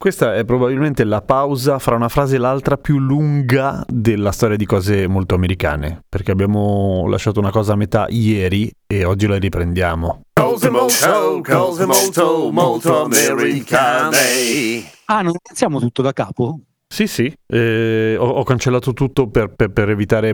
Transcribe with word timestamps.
Questa 0.00 0.36
è 0.36 0.44
probabilmente 0.44 1.02
la 1.02 1.22
pausa 1.22 1.80
fra 1.80 1.96
una 1.96 2.08
frase 2.08 2.36
e 2.36 2.38
l'altra 2.38 2.76
più 2.76 2.98
lunga 3.00 3.84
della 3.88 4.30
storia 4.30 4.56
di 4.56 4.64
cose 4.64 5.08
molto 5.08 5.34
americane, 5.34 6.04
perché 6.08 6.30
abbiamo 6.30 7.08
lasciato 7.08 7.40
una 7.40 7.50
cosa 7.50 7.72
a 7.72 7.76
metà 7.76 8.06
ieri 8.08 8.70
e 8.86 9.04
oggi 9.04 9.26
la 9.26 9.38
riprendiamo. 9.38 10.20
Cose 10.34 10.70
molto, 10.70 11.40
cose 11.42 11.84
molto, 11.84 12.48
molto 12.52 13.02
americane. 13.02 14.84
Ah, 15.06 15.22
non 15.22 15.32
iniziamo 15.44 15.80
tutto 15.80 16.00
da 16.02 16.12
capo? 16.12 16.60
Sì, 16.86 17.08
sì, 17.08 17.34
eh, 17.48 18.14
ho, 18.16 18.24
ho 18.28 18.44
cancellato 18.44 18.92
tutto 18.92 19.28
per, 19.28 19.52
per- 19.52 19.72
per 19.72 19.90
evitare 19.90 20.32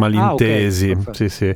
malintesi, 0.00 0.88
Ah, 0.90 0.92
ok, 0.94 1.04
perfetto. 1.04 1.16
sì, 1.16 1.28
sì. 1.28 1.54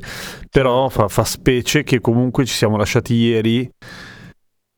Però 0.49 0.87
fa, 0.87 1.09
fa 1.09 1.25
specie 1.25 1.83
che 1.83 1.99
comunque 1.99 2.45
ci 2.45 2.53
siamo 2.53 2.77
lasciati 2.77 3.13
ieri 3.13 3.69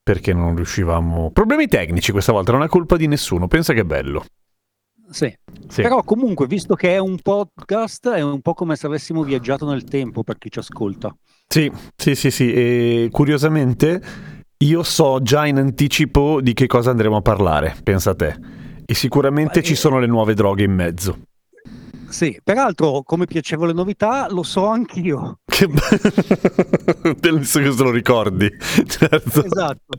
perché 0.03 0.33
non 0.33 0.55
riuscivamo... 0.55 1.31
Problemi 1.31 1.67
tecnici 1.67 2.11
questa 2.11 2.31
volta, 2.31 2.51
non 2.51 2.63
è 2.63 2.67
colpa 2.67 2.97
di 2.97 3.07
nessuno, 3.07 3.47
pensa 3.47 3.73
che 3.73 3.85
bello. 3.85 4.25
Sì. 5.09 5.33
Sì. 5.67 5.81
Però 5.81 6.03
comunque, 6.03 6.47
visto 6.47 6.75
che 6.75 6.93
è 6.93 6.97
un 6.97 7.17
podcast, 7.21 8.09
è 8.09 8.21
un 8.21 8.41
po' 8.41 8.53
come 8.53 8.75
se 8.75 8.87
avessimo 8.87 9.23
viaggiato 9.23 9.69
nel 9.69 9.83
tempo 9.83 10.23
per 10.23 10.37
chi 10.37 10.49
ci 10.49 10.59
ascolta. 10.59 11.15
Sì, 11.47 11.71
sì, 11.95 12.15
sì, 12.15 12.31
sì, 12.31 12.53
e 12.53 13.09
curiosamente 13.11 14.01
io 14.57 14.83
so 14.83 15.21
già 15.21 15.45
in 15.45 15.57
anticipo 15.57 16.41
di 16.41 16.53
che 16.53 16.67
cosa 16.67 16.91
andremo 16.91 17.17
a 17.17 17.21
parlare, 17.21 17.75
pensa 17.83 18.11
a 18.11 18.15
te. 18.15 18.37
E 18.85 18.93
sicuramente 18.93 19.59
Ma, 19.59 19.65
ci 19.65 19.73
eh, 19.73 19.77
sono 19.77 19.99
le 19.99 20.07
nuove 20.07 20.33
droghe 20.33 20.63
in 20.63 20.73
mezzo. 20.73 21.19
Sì, 22.11 22.37
peraltro, 22.43 23.03
come 23.03 23.25
piacevole 23.25 23.71
novità, 23.71 24.27
lo 24.29 24.43
so 24.43 24.67
anch'io. 24.67 25.39
Che 25.45 25.67
Penso 27.19 27.59
che 27.63 27.71
se 27.71 27.83
lo 27.83 27.89
ricordi, 27.89 28.49
certo. 28.85 29.45
Esatto. 29.45 29.97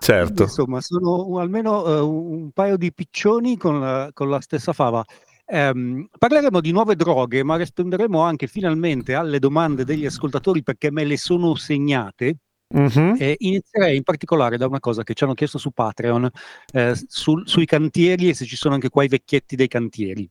Certo. 0.00 0.42
Insomma, 0.42 0.80
sono 0.80 1.38
almeno 1.38 1.86
eh, 1.86 2.00
un 2.00 2.50
paio 2.50 2.76
di 2.76 2.92
piccioni 2.92 3.56
con 3.56 3.78
la, 3.78 4.10
con 4.12 4.28
la 4.28 4.40
stessa 4.40 4.72
fava. 4.72 5.04
Ehm, 5.46 6.08
parleremo 6.18 6.60
di 6.60 6.72
nuove 6.72 6.96
droghe, 6.96 7.44
ma 7.44 7.56
risponderemo 7.56 8.20
anche 8.20 8.48
finalmente 8.48 9.14
alle 9.14 9.38
domande 9.38 9.84
degli 9.84 10.04
ascoltatori 10.04 10.64
perché 10.64 10.90
me 10.90 11.04
le 11.04 11.16
sono 11.16 11.54
segnate. 11.54 12.38
Mhm. 12.74 13.14
E 13.20 13.36
inizierei 13.38 13.96
in 13.96 14.02
particolare 14.02 14.56
da 14.56 14.66
una 14.66 14.80
cosa 14.80 15.04
che 15.04 15.14
ci 15.14 15.22
hanno 15.22 15.34
chiesto 15.34 15.58
su 15.58 15.70
Patreon, 15.70 16.28
eh, 16.72 17.00
sul- 17.06 17.48
sui 17.48 17.64
cantieri 17.66 18.30
e 18.30 18.34
se 18.34 18.44
ci 18.44 18.56
sono 18.56 18.74
anche 18.74 18.88
qua 18.88 19.04
i 19.04 19.08
vecchietti 19.08 19.54
dei 19.54 19.68
cantieri. 19.68 20.28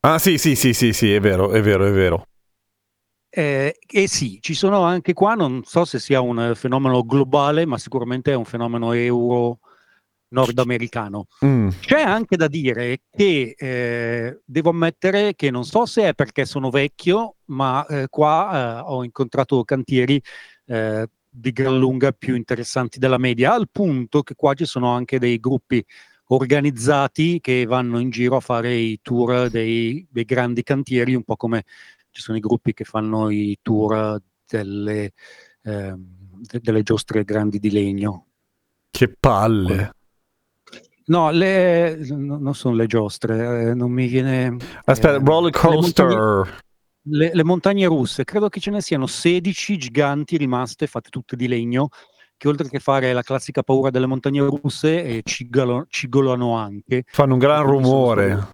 Ah 0.00 0.18
sì, 0.18 0.38
sì, 0.38 0.54
sì, 0.54 0.72
sì, 0.72 0.92
sì, 0.92 1.12
è 1.12 1.20
vero, 1.20 1.50
è 1.50 1.60
vero, 1.60 1.86
è 1.86 1.90
vero. 1.90 2.26
Eh, 3.28 3.76
e 3.86 4.08
sì, 4.08 4.38
ci 4.40 4.54
sono 4.54 4.82
anche 4.82 5.12
qua, 5.12 5.34
non 5.34 5.62
so 5.64 5.84
se 5.84 5.98
sia 5.98 6.20
un 6.20 6.52
fenomeno 6.54 7.04
globale, 7.04 7.66
ma 7.66 7.76
sicuramente 7.76 8.32
è 8.32 8.34
un 8.34 8.44
fenomeno 8.44 8.92
euro 8.92 9.58
nordamericano. 10.28 11.26
Mm. 11.44 11.68
C'è 11.80 12.00
anche 12.00 12.36
da 12.36 12.48
dire 12.48 13.02
che 13.10 13.54
eh, 13.56 14.40
devo 14.44 14.70
ammettere 14.70 15.34
che 15.34 15.50
non 15.50 15.64
so 15.64 15.86
se 15.86 16.08
è 16.08 16.14
perché 16.14 16.44
sono 16.44 16.70
vecchio, 16.70 17.36
ma 17.46 17.84
eh, 17.86 18.06
qua 18.08 18.80
eh, 18.80 18.82
ho 18.86 19.04
incontrato 19.04 19.64
cantieri 19.64 20.20
eh, 20.66 21.06
di 21.28 21.52
gran 21.52 21.78
lunga 21.78 22.12
più 22.12 22.34
interessanti 22.34 22.98
della 22.98 23.18
media, 23.18 23.52
al 23.52 23.68
punto 23.70 24.22
che 24.22 24.34
qua 24.34 24.54
ci 24.54 24.64
sono 24.64 24.90
anche 24.92 25.18
dei 25.18 25.38
gruppi 25.38 25.84
organizzati 26.28 27.40
che 27.40 27.64
vanno 27.66 27.98
in 27.98 28.10
giro 28.10 28.36
a 28.36 28.40
fare 28.40 28.74
i 28.74 28.98
tour 29.02 29.48
dei, 29.48 30.06
dei 30.10 30.24
grandi 30.24 30.62
cantieri, 30.62 31.14
un 31.14 31.22
po' 31.22 31.36
come 31.36 31.64
ci 32.10 32.22
sono 32.22 32.36
i 32.36 32.40
gruppi 32.40 32.72
che 32.72 32.84
fanno 32.84 33.30
i 33.30 33.58
tour 33.62 34.20
delle, 34.46 35.12
de- 35.60 36.60
delle 36.60 36.82
giostre 36.82 37.24
grandi 37.24 37.58
di 37.58 37.70
legno. 37.70 38.26
Che 38.90 39.08
palle. 39.08 39.90
No, 41.06 41.30
le, 41.30 41.96
no- 42.08 42.38
non 42.38 42.54
sono 42.54 42.74
le 42.74 42.86
giostre, 42.86 43.68
eh, 43.68 43.74
non 43.74 43.92
mi 43.92 44.06
viene... 44.08 44.56
Aspetta, 44.84 45.16
eh, 45.16 45.24
roller 45.24 45.52
le 45.52 45.70
montagne- 45.70 46.14
coaster. 46.14 46.64
Le, 47.08 47.30
le 47.32 47.44
montagne 47.44 47.86
russe, 47.86 48.24
credo 48.24 48.48
che 48.48 48.58
ce 48.58 48.72
ne 48.72 48.80
siano 48.80 49.06
16 49.06 49.76
giganti 49.76 50.36
rimaste, 50.36 50.88
fatte 50.88 51.10
tutte 51.10 51.36
di 51.36 51.46
legno, 51.46 51.90
che 52.36 52.48
oltre 52.48 52.68
che 52.68 52.78
fare 52.80 53.12
la 53.12 53.22
classica 53.22 53.62
paura 53.62 53.90
delle 53.90 54.06
montagne 54.06 54.40
russe, 54.40 55.02
eh, 55.02 55.22
cigolano 55.24 56.56
anche. 56.56 57.04
Fanno 57.06 57.34
un 57.34 57.38
gran 57.38 57.60
sono 57.64 57.70
rumore. 57.70 58.26
spaven- 58.26 58.50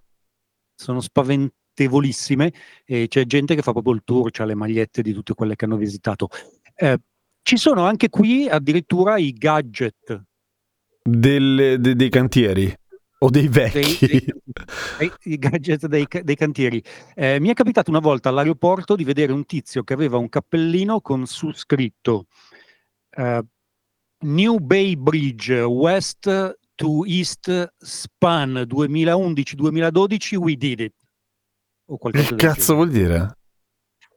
Sono 0.75 0.99
spaventevolissime 1.01 2.53
e 2.85 3.07
c'è 3.07 3.25
gente 3.25 3.55
che 3.55 3.61
fa 3.61 3.71
proprio 3.71 3.93
il 3.93 4.01
tour, 4.03 4.29
ha 4.37 4.45
le 4.45 4.55
magliette 4.55 5.01
di 5.01 5.13
tutte 5.13 5.33
quelle 5.33 5.55
che 5.55 5.65
hanno 5.65 5.77
visitato. 5.77 6.29
Eh, 6.75 6.97
ci 7.41 7.57
sono 7.57 7.83
anche 7.85 8.09
qui 8.09 8.47
addirittura 8.49 9.17
i 9.17 9.31
gadget 9.33 10.23
Delle- 11.01 11.79
de- 11.79 11.95
dei 11.95 12.09
cantieri. 12.09 12.73
O 13.19 13.29
dei 13.29 13.47
dei, 13.47 13.71
vecchi. 13.71 14.05
dei- 14.07 14.25
dei- 14.97 15.11
i 15.23 15.37
gadget 15.37 15.87
dei, 15.87 16.05
dei 16.23 16.35
cantieri. 16.35 16.83
Eh, 17.15 17.39
mi 17.39 17.49
è 17.49 17.53
capitato 17.53 17.89
una 17.89 17.99
volta 17.99 18.27
all'aeroporto 18.29 18.95
di 18.97 19.03
vedere 19.05 19.31
un 19.31 19.45
tizio 19.45 19.83
che 19.83 19.93
aveva 19.93 20.17
un 20.17 20.27
cappellino 20.29 20.99
con 21.01 21.25
su 21.25 21.51
scritto 21.53 22.25
eh, 23.15 23.43
New 24.23 24.59
Bay 24.59 24.95
Bridge 24.95 25.53
West 25.61 26.57
to 26.75 27.05
East 27.05 27.73
Span 27.77 28.65
2011-2012 28.67 30.35
we 30.35 30.55
did 30.55 30.79
it 30.79 30.93
o 31.85 31.97
Che 31.97 32.35
cazzo 32.35 32.75
vuol 32.75 32.89
dire? 32.89 33.37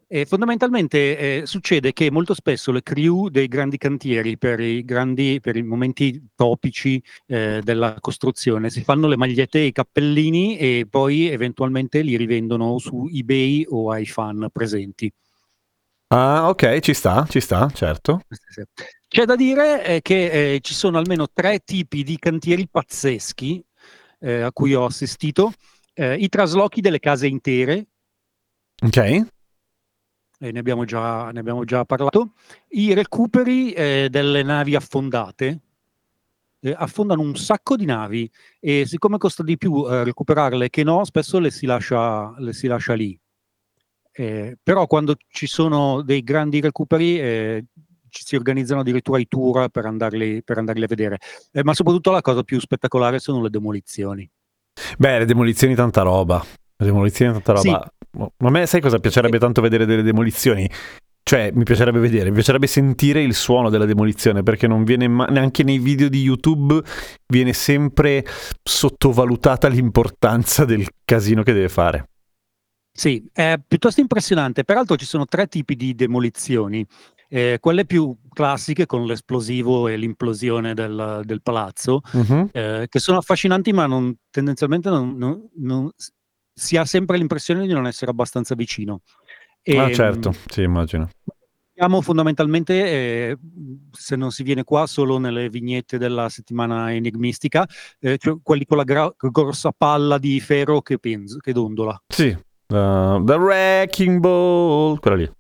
E 0.08 0.24
fondamentalmente 0.24 1.18
eh, 1.18 1.46
succede 1.46 1.92
che 1.92 2.12
molto 2.12 2.32
spesso 2.32 2.70
le 2.70 2.82
crew 2.82 3.28
dei 3.28 3.48
grandi 3.48 3.76
cantieri 3.76 4.38
per 4.38 4.60
i, 4.60 4.84
grandi, 4.84 5.40
per 5.40 5.56
i 5.56 5.64
momenti 5.64 6.28
topici 6.36 7.02
eh, 7.26 7.60
della 7.64 7.96
costruzione 7.98 8.70
si 8.70 8.84
fanno 8.84 9.08
le 9.08 9.16
magliette 9.16 9.58
e 9.58 9.64
i 9.64 9.72
cappellini 9.72 10.58
e 10.58 10.86
poi 10.88 11.26
eventualmente 11.26 12.02
li 12.02 12.16
rivendono 12.16 12.78
su 12.78 13.08
eBay 13.12 13.66
o 13.68 13.90
ai 13.90 14.06
fan 14.06 14.48
presenti. 14.52 15.12
Ah, 16.08 16.48
ok, 16.50 16.78
ci 16.78 16.94
sta, 16.94 17.26
ci 17.28 17.40
sta, 17.40 17.68
certo. 17.74 18.20
C'è 19.08 19.24
da 19.24 19.36
dire 19.36 19.84
eh, 19.84 20.02
che 20.02 20.54
eh, 20.54 20.60
ci 20.60 20.74
sono 20.74 20.98
almeno 20.98 21.28
tre 21.32 21.60
tipi 21.60 22.02
di 22.02 22.18
cantieri 22.18 22.68
pazzeschi 22.68 23.64
eh, 24.20 24.40
a 24.40 24.52
cui 24.52 24.74
ho 24.74 24.84
assistito. 24.84 25.52
Eh, 25.94 26.16
I 26.16 26.28
traslochi 26.28 26.80
delle 26.80 26.98
case 26.98 27.26
intere, 27.26 27.86
Ok. 28.82 28.96
e 28.96 29.26
ne 30.38 30.58
abbiamo 30.58 30.84
già, 30.84 31.30
ne 31.30 31.38
abbiamo 31.38 31.64
già 31.64 31.84
parlato. 31.84 32.32
I 32.70 32.92
recuperi 32.94 33.72
eh, 33.72 34.08
delle 34.10 34.42
navi 34.42 34.74
affondate. 34.74 35.60
Eh, 36.60 36.74
affondano 36.76 37.22
un 37.22 37.36
sacco 37.36 37.76
di 37.76 37.84
navi 37.84 38.28
e 38.58 38.86
siccome 38.86 39.18
costa 39.18 39.42
di 39.42 39.56
più 39.56 39.86
eh, 39.88 40.04
recuperarle 40.04 40.68
che 40.68 40.82
no, 40.82 41.04
spesso 41.04 41.38
le 41.38 41.50
si 41.50 41.64
lascia, 41.64 42.34
le 42.38 42.52
si 42.52 42.66
lascia 42.66 42.94
lì. 42.94 43.18
Eh, 44.10 44.56
però 44.62 44.86
quando 44.86 45.14
ci 45.28 45.46
sono 45.46 46.02
dei 46.02 46.22
grandi 46.22 46.60
recuperi 46.60 47.20
eh, 47.20 47.64
ci 48.16 48.24
si 48.24 48.34
organizzano 48.36 48.80
addirittura 48.80 49.18
i 49.18 49.26
tour 49.28 49.68
per 49.68 49.84
andarli, 49.84 50.42
per 50.42 50.56
andarli 50.58 50.84
a 50.84 50.86
vedere. 50.88 51.18
Eh, 51.52 51.62
ma 51.62 51.74
soprattutto 51.74 52.10
la 52.10 52.22
cosa 52.22 52.42
più 52.42 52.58
spettacolare 52.58 53.18
sono 53.18 53.42
le 53.42 53.50
demolizioni. 53.50 54.28
Beh, 54.96 55.18
le 55.20 55.24
demolizioni 55.26 55.74
tanta 55.74 56.00
roba. 56.02 56.42
Le 56.78 56.86
demolizioni 56.86 57.32
tanta 57.32 57.56
Sì. 57.56 57.68
roba. 57.68 57.90
Ma 58.38 58.48
a 58.48 58.50
me 58.50 58.66
sai 58.66 58.80
cosa 58.80 58.98
piacerebbe 58.98 59.38
tanto 59.38 59.60
vedere 59.60 59.84
delle 59.84 60.02
demolizioni? 60.02 60.68
Cioè, 61.22 61.50
mi 61.52 61.64
piacerebbe 61.64 61.98
vedere, 61.98 62.28
mi 62.28 62.36
piacerebbe 62.36 62.66
sentire 62.68 63.20
il 63.20 63.34
suono 63.34 63.68
della 63.68 63.84
demolizione, 63.84 64.42
perché 64.44 64.66
non 64.68 64.84
viene 64.84 65.08
ma- 65.08 65.26
neanche 65.26 65.64
nei 65.64 65.78
video 65.78 66.08
di 66.08 66.22
YouTube 66.22 66.80
viene 67.26 67.52
sempre 67.52 68.24
sottovalutata 68.62 69.66
l'importanza 69.68 70.64
del 70.64 70.86
casino 71.04 71.42
che 71.42 71.52
deve 71.52 71.68
fare. 71.68 72.08
Sì, 72.96 73.28
è 73.32 73.58
piuttosto 73.66 74.00
impressionante. 74.00 74.64
Peraltro 74.64 74.96
ci 74.96 75.04
sono 75.04 75.26
tre 75.26 75.48
tipi 75.48 75.74
di 75.74 75.94
demolizioni. 75.94 76.86
Eh, 77.28 77.58
quelle 77.60 77.84
più 77.86 78.16
classiche 78.32 78.86
con 78.86 79.04
l'esplosivo 79.04 79.88
e 79.88 79.96
l'implosione 79.96 80.74
del, 80.74 81.22
del 81.24 81.42
palazzo, 81.42 82.00
Mhm. 82.12 82.48
eh, 82.52 82.86
che 82.88 82.98
sono 82.98 83.18
affascinanti, 83.18 83.72
ma 83.72 83.86
non- 83.86 84.14
tendenzialmente 84.30 84.88
non, 84.90 85.16
non- 85.16 85.48
non- 85.56 85.90
si 86.52 86.76
ha 86.76 86.84
sempre 86.84 87.18
l'impressione 87.18 87.66
di 87.66 87.72
non 87.72 87.86
essere 87.86 88.10
abbastanza 88.10 88.54
vicino. 88.54 89.00
E, 89.62 89.78
ah, 89.78 89.92
certo, 89.92 90.32
sì, 90.48 90.62
immagino. 90.62 91.10
Siamo 91.74 92.00
fondamentalmente, 92.00 92.72
eh, 92.86 93.38
se 93.90 94.16
non 94.16 94.30
si 94.30 94.42
viene 94.42 94.64
qua, 94.64 94.86
solo 94.86 95.18
nelle 95.18 95.50
vignette 95.50 95.98
della 95.98 96.30
settimana 96.30 96.94
enigmistica, 96.94 97.66
eh, 97.98 98.16
cioè 98.16 98.36
quelli 98.42 98.64
con 98.64 98.78
la 98.78 98.84
gra- 98.84 99.12
grossa 99.18 99.72
palla 99.76 100.16
di 100.16 100.40
ferro 100.40 100.80
che, 100.80 100.98
penz- 100.98 101.38
che 101.40 101.52
dondola. 101.52 102.00
Sì, 102.08 102.34
Uh, 102.68 103.22
the 103.22 103.34
Wrecking 103.36 104.18
Ball, 104.18 104.98
quella 104.98 105.16
lì. 105.18 105.30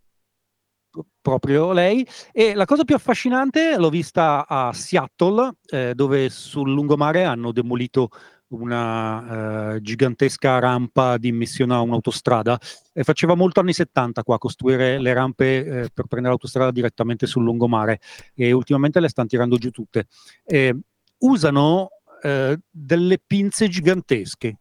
Proprio 1.26 1.72
lei. 1.72 2.06
E 2.30 2.54
la 2.54 2.66
cosa 2.66 2.84
più 2.84 2.94
affascinante 2.94 3.76
l'ho 3.78 3.88
vista 3.88 4.46
a 4.46 4.72
Seattle, 4.72 5.56
eh, 5.66 5.92
dove 5.92 6.28
sul 6.28 6.72
lungomare 6.72 7.24
hanno 7.24 7.50
demolito 7.50 8.10
una 8.50 9.72
uh, 9.74 9.80
gigantesca 9.80 10.60
rampa 10.60 11.18
di 11.18 11.26
immissione 11.26 11.74
a 11.74 11.80
un'autostrada. 11.80 12.56
E 12.92 13.02
faceva 13.02 13.34
molto 13.34 13.58
anni 13.58 13.72
70 13.72 14.22
qua 14.22 14.38
costruire 14.38 15.00
le 15.00 15.12
rampe 15.14 15.64
eh, 15.64 15.90
per 15.92 16.06
prendere 16.06 16.28
l'autostrada 16.28 16.70
direttamente 16.70 17.26
sul 17.26 17.42
lungomare 17.42 17.98
e 18.32 18.52
ultimamente 18.52 19.00
le 19.00 19.08
stanno 19.08 19.26
tirando 19.26 19.56
giù 19.56 19.70
tutte. 19.70 20.06
E 20.44 20.76
usano 21.18 21.88
eh, 22.22 22.56
delle 22.70 23.18
pinze 23.18 23.66
gigantesche. 23.66 24.58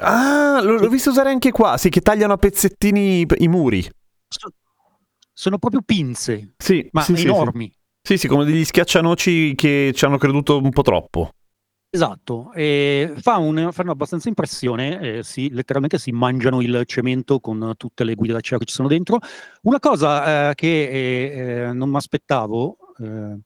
Ah, 0.00 0.60
l'ho 0.62 0.86
visto 0.90 1.08
usare 1.08 1.30
anche 1.30 1.50
qua, 1.50 1.78
sì, 1.78 1.88
che 1.88 2.02
tagliano 2.02 2.34
a 2.34 2.36
pezzettini 2.36 3.26
i 3.38 3.48
muri. 3.48 3.90
So- 5.38 5.44
sono 5.48 5.58
proprio 5.58 5.82
pinze, 5.82 6.54
Sì, 6.56 6.88
ma 6.92 7.02
sì, 7.02 7.12
enormi. 7.22 7.72
Sì, 8.02 8.18
sì, 8.18 8.26
come 8.26 8.44
degli 8.44 8.64
schiaccianoci 8.64 9.54
che 9.54 9.92
ci 9.94 10.04
hanno 10.04 10.18
creduto 10.18 10.58
un 10.58 10.70
po' 10.70 10.82
troppo. 10.82 11.30
Esatto, 11.90 12.52
e 12.52 13.14
fa 13.18 13.36
un- 13.36 13.70
fanno 13.70 13.92
abbastanza 13.92 14.28
impressione, 14.28 15.00
eh, 15.18 15.22
si- 15.22 15.50
letteralmente 15.50 15.98
si 15.98 16.10
mangiano 16.10 16.60
il 16.60 16.82
cemento 16.86 17.38
con 17.38 17.74
tutte 17.76 18.02
le 18.04 18.14
guide 18.14 18.32
d'acciaio 18.34 18.58
che 18.58 18.66
ci 18.66 18.74
sono 18.74 18.88
dentro. 18.88 19.18
Una 19.62 19.78
cosa 19.78 20.50
eh, 20.50 20.54
che 20.54 20.88
eh, 20.88 21.68
eh, 21.68 21.72
non 21.72 21.88
mi 21.88 21.96
aspettavo 21.96 22.76
eh, 22.98 23.38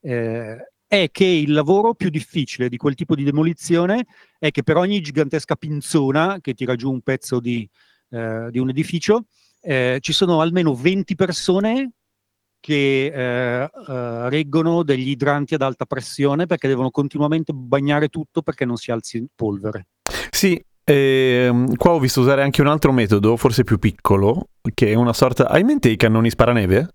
eh, 0.00 0.72
è 0.86 1.10
che 1.10 1.24
il 1.24 1.52
lavoro 1.52 1.94
più 1.94 2.10
difficile 2.10 2.68
di 2.68 2.76
quel 2.76 2.94
tipo 2.94 3.14
di 3.16 3.24
demolizione 3.24 4.06
è 4.38 4.50
che 4.50 4.62
per 4.62 4.76
ogni 4.76 5.00
gigantesca 5.00 5.56
pinzona 5.56 6.38
che 6.40 6.54
tira 6.54 6.76
giù 6.76 6.90
un 6.92 7.00
pezzo 7.00 7.40
di, 7.40 7.68
di 8.08 8.58
un 8.60 8.68
edificio, 8.68 9.24
eh, 9.64 9.98
ci 10.00 10.12
sono 10.12 10.40
almeno 10.40 10.74
20 10.74 11.14
persone 11.14 11.90
che 12.60 13.06
eh, 13.06 13.70
eh, 13.88 14.28
reggono 14.30 14.82
degli 14.82 15.10
idranti 15.10 15.54
ad 15.54 15.62
alta 15.62 15.84
pressione 15.84 16.46
perché 16.46 16.68
devono 16.68 16.90
continuamente 16.90 17.52
bagnare 17.52 18.08
tutto 18.08 18.42
perché 18.42 18.64
non 18.64 18.76
si 18.76 18.90
alzi 18.90 19.26
polvere. 19.34 19.88
Sì, 20.30 20.62
ehm, 20.84 21.76
qua 21.76 21.92
ho 21.92 21.98
visto 21.98 22.20
usare 22.20 22.42
anche 22.42 22.62
un 22.62 22.68
altro 22.68 22.92
metodo, 22.92 23.36
forse 23.36 23.64
più 23.64 23.78
piccolo, 23.78 24.48
che 24.72 24.92
è 24.92 24.94
una 24.94 25.12
sorta... 25.12 25.48
Hai 25.48 25.60
in 25.60 25.66
mente 25.66 25.90
i 25.90 25.96
cannoni 25.96 26.30
sparaneve? 26.30 26.88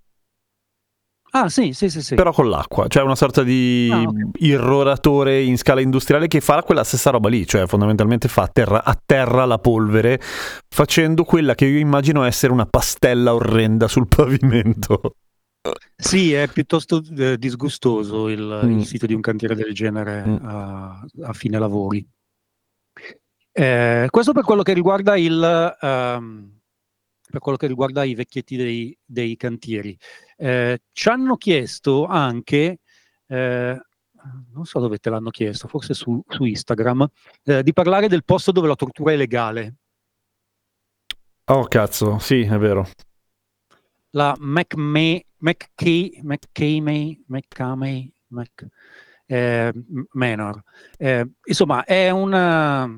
Ah, 1.32 1.48
sì, 1.50 1.74
sì, 1.74 1.90
sì, 1.90 2.02
sì. 2.02 2.16
Però 2.16 2.32
con 2.32 2.50
l'acqua, 2.50 2.88
cioè 2.88 3.04
una 3.04 3.16
sorta 3.16 3.44
di 3.44 3.90
Ah, 3.92 4.02
ok. 4.02 4.16
irroratore 4.40 5.42
in 5.44 5.58
scala 5.58 5.80
industriale 5.82 6.28
che 6.28 6.42
fa 6.42 6.64
quella 6.64 6.84
stessa 6.84 7.12
roba 7.12 7.30
lì, 7.30 7.46
cioè 7.46 7.68
fondamentalmente 7.68 8.28
fa 8.28 8.44
atterra, 8.44 8.84
atterra 8.84 9.46
la 9.46 9.60
polvere 9.60 10.20
facendo 10.68 11.24
quella 11.24 11.54
che 11.54 11.66
io 11.66 11.78
immagino 11.78 12.24
essere 12.24 12.52
una 12.52 12.66
pastella 12.66 13.34
orrenda 13.36 13.88
sul 13.88 14.08
pavimento. 14.14 15.16
Sì, 15.96 16.34
è 16.34 16.48
piuttosto 16.48 17.04
eh, 17.18 17.38
disgustoso 17.38 18.28
il, 18.30 18.62
Mm. 18.64 18.80
il 18.80 18.86
sito 18.86 19.06
di 19.06 19.14
un 19.14 19.22
cantiere 19.22 19.54
del 19.56 19.74
genere 19.74 20.24
Mm. 20.26 20.36
a, 20.46 21.06
a 21.24 21.34
fine 21.34 21.60
lavori. 21.60 22.04
Eh, 23.52 24.08
questo 24.10 24.32
per 24.32 24.44
quello 24.44 24.62
che 24.64 24.74
riguarda 24.74 25.18
il, 25.18 25.78
ehm, 25.82 26.59
per 27.30 27.40
quello 27.40 27.58
che 27.58 27.68
riguarda 27.68 28.04
i 28.04 28.16
vecchietti 28.16 28.56
dei, 28.56 28.98
dei 29.06 29.36
cantieri. 29.36 29.98
Eh, 30.38 30.82
ci 30.92 31.10
hanno 31.10 31.38
chiesto 31.38 32.06
anche, 32.06 32.80
eh, 33.28 33.82
non 34.54 34.66
so 34.66 34.80
dove 34.80 34.98
te 34.98 35.10
l'hanno 35.10 35.30
chiesto, 35.30 35.68
forse 35.68 35.94
su, 35.94 36.22
su 36.28 36.44
Instagram, 36.44 37.08
eh, 37.44 37.62
di 37.64 37.74
parlare 37.74 38.08
del 38.08 38.24
posto 38.24 38.52
dove 38.52 38.68
la 38.68 38.76
tortura 38.76 39.12
è 39.12 39.16
legale. 39.16 39.76
Oh 41.46 41.66
cazzo, 41.68 42.20
sì, 42.20 42.42
è 42.42 42.58
vero. 42.58 42.88
la 44.12 44.36
McMay, 44.40 45.24
McKay, 45.38 46.20
McKamey, 46.24 47.24
McCamey, 47.28 48.12
Mc, 48.28 48.68
eh, 49.28 49.72
M- 49.74 50.04
Manor. 50.14 50.62
Eh, 50.98 51.28
insomma, 51.46 51.84
è 51.84 52.10
una... 52.10 52.90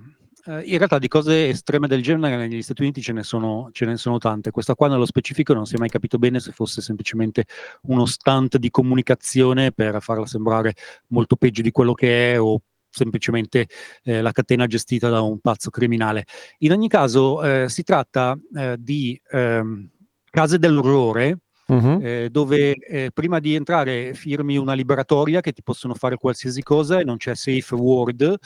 eh, 0.45 0.61
in 0.61 0.77
realtà 0.77 0.99
di 0.99 1.07
cose 1.07 1.49
estreme 1.49 1.87
del 1.87 2.01
genere 2.01 2.35
negli 2.37 2.61
Stati 2.61 2.81
Uniti 2.81 3.01
ce 3.01 3.13
ne, 3.13 3.23
sono, 3.23 3.69
ce 3.71 3.85
ne 3.85 3.97
sono 3.97 4.17
tante. 4.17 4.51
Questa 4.51 4.75
qua 4.75 4.87
nello 4.87 5.05
specifico 5.05 5.53
non 5.53 5.65
si 5.65 5.75
è 5.75 5.77
mai 5.77 5.89
capito 5.89 6.17
bene 6.17 6.39
se 6.39 6.51
fosse 6.51 6.81
semplicemente 6.81 7.45
uno 7.83 8.05
stunt 8.05 8.57
di 8.57 8.69
comunicazione 8.69 9.71
per 9.71 10.01
farla 10.01 10.25
sembrare 10.25 10.73
molto 11.07 11.35
peggio 11.35 11.61
di 11.61 11.71
quello 11.71 11.93
che 11.93 12.33
è 12.33 12.41
o 12.41 12.61
semplicemente 12.89 13.67
eh, 14.03 14.21
la 14.21 14.31
catena 14.31 14.67
gestita 14.67 15.09
da 15.09 15.21
un 15.21 15.39
pazzo 15.39 15.69
criminale. 15.69 16.25
In 16.59 16.71
ogni 16.71 16.89
caso 16.89 17.41
eh, 17.43 17.69
si 17.69 17.83
tratta 17.83 18.37
eh, 18.55 18.75
di 18.77 19.19
ehm, 19.31 19.89
case 20.29 20.57
dell'orrore 20.59 21.39
Mhm. 21.71 21.99
eh, 22.01 22.29
dove 22.29 22.73
eh, 22.73 23.11
prima 23.13 23.39
di 23.39 23.55
entrare 23.55 24.13
firmi 24.13 24.57
una 24.57 24.73
liberatoria 24.73 25.39
che 25.39 25.53
ti 25.53 25.63
possono 25.63 25.93
fare 25.93 26.17
qualsiasi 26.17 26.61
cosa 26.63 26.99
e 26.99 27.05
non 27.05 27.15
c'è 27.15 27.33
safe 27.33 27.75
word 27.75 28.37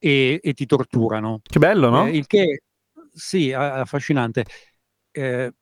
e, 0.00 0.40
e 0.42 0.52
ti 0.54 0.66
torturano. 0.66 1.40
Che 1.42 1.58
bello, 1.60 1.90
no? 1.90 2.06
Eh, 2.06 2.16
il 2.16 2.26
che, 2.26 2.62
sì, 3.12 3.52
affascinante. 3.52 4.44
Eh, 5.12 5.52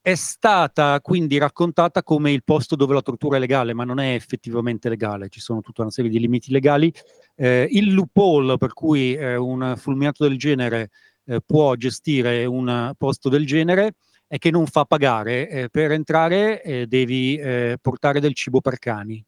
è 0.00 0.14
stata 0.16 1.00
quindi 1.00 1.38
raccontata 1.38 2.02
come 2.02 2.30
il 2.30 2.44
posto 2.44 2.76
dove 2.76 2.92
la 2.92 3.00
tortura 3.00 3.38
è 3.38 3.40
legale, 3.40 3.72
ma 3.72 3.84
non 3.84 3.98
è 3.98 4.12
effettivamente 4.12 4.90
legale, 4.90 5.30
ci 5.30 5.40
sono 5.40 5.62
tutta 5.62 5.80
una 5.80 5.90
serie 5.90 6.10
di 6.10 6.20
limiti 6.20 6.52
legali. 6.52 6.92
Eh, 7.34 7.66
il 7.70 7.94
loophole 7.94 8.58
per 8.58 8.74
cui 8.74 9.14
eh, 9.14 9.36
un 9.36 9.74
fulminato 9.78 10.28
del 10.28 10.36
genere 10.36 10.90
eh, 11.24 11.40
può 11.44 11.74
gestire 11.74 12.44
un 12.44 12.92
posto 12.98 13.30
del 13.30 13.46
genere 13.46 13.94
è 14.26 14.36
che 14.36 14.50
non 14.50 14.66
fa 14.66 14.84
pagare. 14.84 15.48
Eh, 15.48 15.68
per 15.70 15.92
entrare 15.92 16.62
eh, 16.62 16.86
devi 16.86 17.36
eh, 17.36 17.78
portare 17.80 18.20
del 18.20 18.34
cibo 18.34 18.60
per 18.60 18.78
cani, 18.78 19.24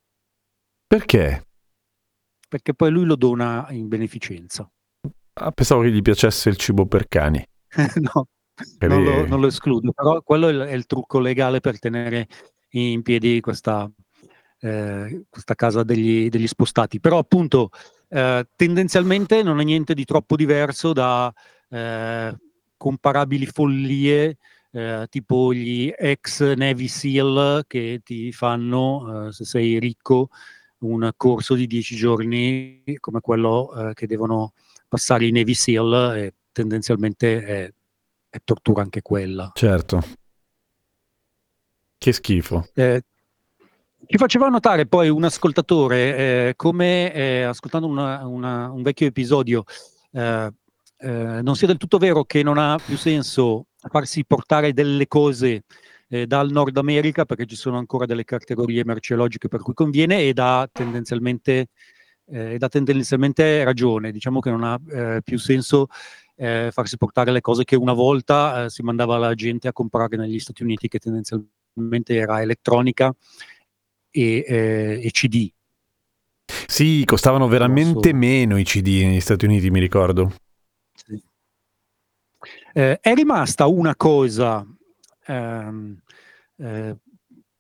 Perché? 0.87 1.46
Perché 2.49 2.75
poi 2.75 2.91
lui 2.91 3.05
lo 3.05 3.17
dona 3.17 3.67
in 3.71 3.89
beneficenza. 3.89 4.71
Ah, 5.35 5.53
pensavo 5.53 5.83
che 5.83 5.91
gli 5.91 6.03
piacesse 6.03 6.49
il 6.49 6.57
cibo 6.57 6.87
per 6.87 7.09
cani. 7.09 7.47
no, 7.97 8.29
Che 8.79 8.87
non 8.87 9.03
lo, 9.03 9.27
non 9.27 9.41
lo 9.41 9.49
escludo, 9.49 9.93
però 9.93 10.23
quello 10.23 10.49
è 10.49 10.53
il, 10.53 10.61
è 10.61 10.73
il 10.73 10.87
trucco 10.87 11.19
legale 11.19 11.61
per 11.61 11.79
tenere 11.79 12.27
in 12.71 13.03
piedi 13.03 13.41
questa, 13.41 13.91
eh, 14.61 15.25
questa 15.29 15.55
casa 15.55 15.83
degli, 15.83 16.29
degli 16.29 16.47
spostati. 16.47 17.01
Però 17.01 17.19
appunto 17.19 17.71
eh, 18.09 18.47
tendenzialmente 18.57 19.43
non 19.43 19.61
è 19.61 19.65
niente 19.65 19.95
di 19.95 20.05
troppo 20.05 20.37
diverso 20.37 20.93
da 20.93 21.33
eh, 21.69 22.37
comparabili 22.77 23.47
follie 23.47 24.39
eh, 24.77 25.07
tipo 25.09 25.55
gli 25.55 25.91
ex 25.97 26.55
Navy 26.55 26.87
SEAL 26.87 27.65
che 27.67 28.01
ti 28.05 28.31
fanno, 28.33 29.29
eh, 29.29 29.33
se 29.33 29.45
sei 29.45 29.79
ricco, 29.79 30.29
un 30.79 31.11
corso 31.17 31.55
di 31.55 31.67
10 31.67 31.97
giorni 31.97 32.83
come 33.01 33.21
quello 33.21 33.73
eh, 33.91 33.95
che 33.95 34.07
devono 34.07 34.53
passare 34.89 35.27
i 35.27 35.33
Navy 35.33 35.55
SEAL 35.55 36.17
e 36.17 36.35
tendenzialmente 36.53 37.43
è, 37.45 37.73
è 38.29 38.39
tortura 38.45 38.83
anche 38.83 39.03
quella. 39.03 39.51
Certo. 39.55 40.01
Che 41.99 42.13
schifo. 42.13 42.69
Eh, 42.75 43.03
ci 44.07 44.19
faceva 44.19 44.49
notare 44.49 44.87
poi 44.87 45.09
un 45.09 45.25
ascoltatore 45.25 46.17
eh, 46.49 46.53
come 46.57 47.13
eh, 47.13 47.43
ascoltando 47.43 47.87
una- 47.89 48.27
una- 48.27 48.71
un 48.71 48.83
vecchio 48.83 49.07
episodio 49.07 49.65
eh, 50.13 50.51
eh, 50.99 51.41
non 51.43 51.57
sia 51.57 51.67
del 51.67 51.77
tutto 51.77 51.99
vero 51.99 52.25
che 52.25 52.43
non 52.43 52.57
ha 52.59 52.79
più 52.85 52.97
senso 52.97 53.67
farsi 53.89 54.25
portare 54.25 54.73
delle 54.73 55.07
cose 55.09 55.65
eh, 56.09 56.27
dal 56.27 56.51
Nord 56.51 56.77
America 56.77 57.25
perché 57.25 57.47
ci 57.47 57.57
sono 57.57 57.79
ancora 57.79 58.07
delle 58.07 58.25
categorie 58.25 58.85
merceologiche 58.85 59.49
per 59.49 59.61
cui 59.61 59.75
conviene 59.75 60.23
ed 60.23 60.39
ha 60.39 60.69
tendenzialmente, 60.71 61.69
eh, 62.27 62.57
ha 62.59 62.69
tendenzialmente 62.69 63.65
ragione. 63.65 64.13
Diciamo 64.13 64.41
che 64.41 64.51
non 64.51 64.65
ha 64.65 64.81
eh, 64.89 65.21
più 65.23 65.39
senso 65.39 65.89
eh, 66.37 66.71
farsi 66.71 66.97
portare 66.97 67.33
le 67.33 67.41
cose 67.41 67.65
che 67.65 67.77
una 67.77 67.95
volta 67.95 68.65
eh, 68.65 68.71
si 68.71 68.83
mandava 68.83 69.19
la 69.19 69.35
gente 69.35 69.69
a 69.69 69.73
comprare 69.73 70.17
negli 70.17 70.39
Stati 70.39 70.63
Uniti, 70.63 70.89
che 70.89 70.99
tendenzialmente 70.99 72.15
era 72.15 72.43
elettronica 72.43 73.15
e, 74.11 74.45
eh, 74.47 75.01
e 75.03 75.11
CD. 75.11 75.51
Sì, 76.67 77.03
costavano 77.05 77.49
veramente 77.49 78.11
so. 78.11 78.17
meno 78.17 78.59
i 78.59 78.65
CD 78.65 79.03
negli 79.03 79.21
Stati 79.21 79.47
Uniti, 79.47 79.71
mi 79.71 79.81
ricordo. 79.81 80.33
Sì. 80.93 81.21
Eh, 82.73 83.01
è 83.01 83.15
rimasta 83.15 83.67
una 83.67 83.97
cosa 83.97 84.67
ehm, 85.27 85.99
eh, 86.59 86.97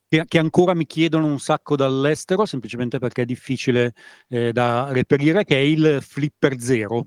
che, 0.08 0.25
che 0.26 0.38
ancora 0.38 0.75
mi 0.75 0.87
chiedono 0.87 1.26
un 1.26 1.40
sacco 1.40 1.76
dall'estero, 1.76 2.46
semplicemente 2.46 2.99
perché 2.99 3.23
è 3.23 3.25
difficile 3.26 3.94
eh, 4.28 4.52
da 4.52 4.92
reperire, 4.92 5.44
che 5.44 5.56
è 5.56 5.61
il 5.61 5.99
Flipper 6.00 6.61
Zero. 6.61 7.06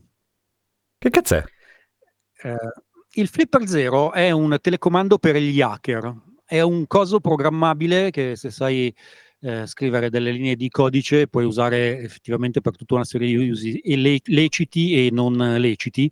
Che 0.97 1.09
cazzo 1.09 1.35
è? 1.35 1.43
Eh, 2.43 2.55
il 3.13 3.27
Flipper 3.27 3.67
Zero 3.67 4.11
è 4.11 4.31
un 4.31 4.57
telecomando 4.61 5.17
per 5.17 5.37
gli 5.37 5.61
hacker, 5.61 6.13
è 6.45 6.61
un 6.61 6.85
coso 6.87 7.19
programmabile 7.19 8.11
che 8.11 8.35
se 8.35 8.51
sai 8.51 8.93
eh, 9.41 9.65
scrivere 9.65 10.09
delle 10.09 10.31
linee 10.31 10.55
di 10.55 10.69
codice, 10.69 11.27
puoi 11.27 11.45
usare 11.45 11.99
effettivamente 11.99 12.61
per 12.61 12.75
tutta 12.75 12.95
una 12.95 13.05
serie 13.05 13.27
di 13.27 13.49
usi 13.49 13.79
le- 13.83 14.19
leciti 14.25 15.07
e 15.07 15.11
non 15.11 15.37
leciti 15.57 16.11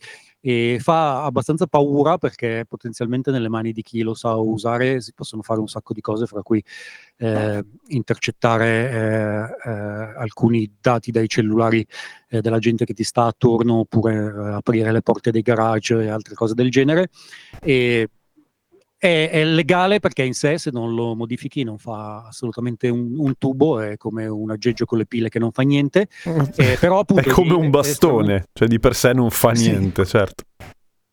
e 0.49 0.77
fa 0.79 1.25
abbastanza 1.25 1.67
paura 1.67 2.17
perché 2.17 2.63
potenzialmente 2.65 3.31
nelle 3.31 3.49
mani 3.49 3.73
di 3.73 3.81
chi 3.81 4.01
lo 4.01 4.13
sa 4.13 4.35
usare 4.35 5.01
si 5.01 5.11
possono 5.13 5.41
fare 5.41 5.59
un 5.59 5.67
sacco 5.67 5.91
di 5.91 5.99
cose, 5.99 6.25
fra 6.25 6.41
cui 6.41 6.63
eh, 7.17 7.65
intercettare 7.87 8.89
eh, 8.89 9.69
eh, 9.69 9.71
alcuni 10.15 10.77
dati 10.79 11.11
dai 11.11 11.27
cellulari 11.27 11.85
eh, 12.29 12.39
della 12.39 12.59
gente 12.59 12.85
che 12.85 12.93
ti 12.93 13.03
sta 13.03 13.25
attorno 13.25 13.79
oppure 13.79 14.15
eh, 14.15 14.53
aprire 14.53 14.93
le 14.93 15.01
porte 15.01 15.31
dei 15.31 15.41
garage 15.41 16.01
e 16.01 16.07
altre 16.07 16.33
cose 16.33 16.53
del 16.53 16.71
genere. 16.71 17.09
E 17.61 18.07
è, 18.97 19.29
è, 19.31 19.43
legale 19.45 19.99
perché 19.99 20.23
in 20.23 20.33
sé 20.33 20.57
se 20.57 20.71
non 20.71 20.93
lo 20.93 21.15
modifichi 21.15 21.63
non 21.63 21.77
fa 21.77 22.25
assolutamente 22.27 22.89
un, 22.89 23.13
un 23.17 23.37
tubo, 23.37 23.79
è 23.79 23.95
come 23.95 24.25
un 24.25 24.49
aggeggio 24.49 24.85
con 24.85 24.97
le 24.97 25.05
pile 25.05 25.29
che 25.29 25.39
non 25.39 25.51
fa 25.51 25.61
niente. 25.61 26.07
Eh, 26.57 26.77
però, 26.79 26.99
appunto, 26.99 27.29
è 27.29 27.31
come 27.31 27.53
un 27.53 27.69
bastone, 27.69 28.35
è, 28.35 28.43
cioè 28.53 28.67
di 28.67 28.79
per 28.79 28.95
sé 28.95 29.13
non 29.13 29.29
fa 29.29 29.53
sì. 29.53 29.69
niente, 29.69 30.05
certo. 30.05 30.43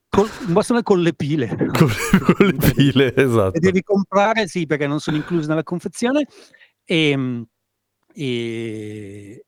Col, 0.09 0.29
un 0.47 0.53
bastone 0.53 0.83
con 0.83 1.03
le 1.03 1.13
pile. 1.13 1.49
Con, 1.49 1.89
con 2.35 2.47
le 2.47 2.73
pile, 2.73 3.15
esatto. 3.15 3.57
E 3.57 3.61
devi 3.61 3.83
comprare, 3.83 4.47
sì, 4.47 4.65
perché 4.65 4.87
non 4.87 5.01
sono 5.01 5.17
incluse 5.17 5.49
nella 5.49 5.63
confezione. 5.63 6.27
E, 6.85 7.45
e, 8.15 9.45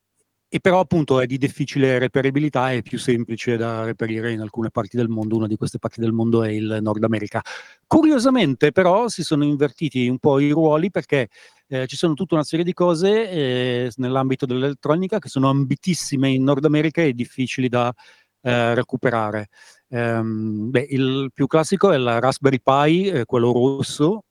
e 0.57 0.59
però 0.59 0.79
appunto 0.79 1.19
è 1.21 1.27
di 1.27 1.37
difficile 1.37 1.99
reperibilità 1.99 2.71
e 2.71 2.81
più 2.81 2.97
semplice 2.97 3.57
da 3.57 3.83
reperire 3.83 4.31
in 4.31 4.41
alcune 4.41 4.71
parti 4.71 4.97
del 4.97 5.07
mondo. 5.07 5.35
Una 5.35 5.45
di 5.45 5.55
queste 5.55 5.77
parti 5.77 5.99
del 6.01 6.11
mondo 6.11 6.43
è 6.43 6.49
il 6.49 6.79
Nord 6.81 7.03
America. 7.03 7.41
Curiosamente 7.85 8.71
però 8.71 9.07
si 9.07 9.23
sono 9.23 9.43
invertiti 9.43 10.07
un 10.07 10.17
po' 10.17 10.39
i 10.39 10.49
ruoli 10.49 10.89
perché 10.89 11.29
eh, 11.67 11.85
ci 11.85 11.95
sono 11.95 12.15
tutta 12.15 12.33
una 12.33 12.43
serie 12.43 12.65
di 12.65 12.73
cose 12.73 13.29
eh, 13.29 13.91
nell'ambito 13.97 14.47
dell'elettronica 14.47 15.19
che 15.19 15.29
sono 15.29 15.49
ambitissime 15.49 16.29
in 16.29 16.43
Nord 16.43 16.65
America 16.65 17.01
e 17.03 17.13
difficili 17.13 17.69
da 17.69 17.93
eh, 18.41 18.73
recuperare. 18.73 19.49
Um, 19.89 20.71
beh, 20.71 20.87
il 20.89 21.29
più 21.33 21.45
classico 21.47 21.91
è 21.91 21.97
il 21.97 22.19
Raspberry 22.19 22.59
Pi, 22.61 23.07
eh, 23.09 23.25
quello 23.25 23.51
rosso, 23.51 24.23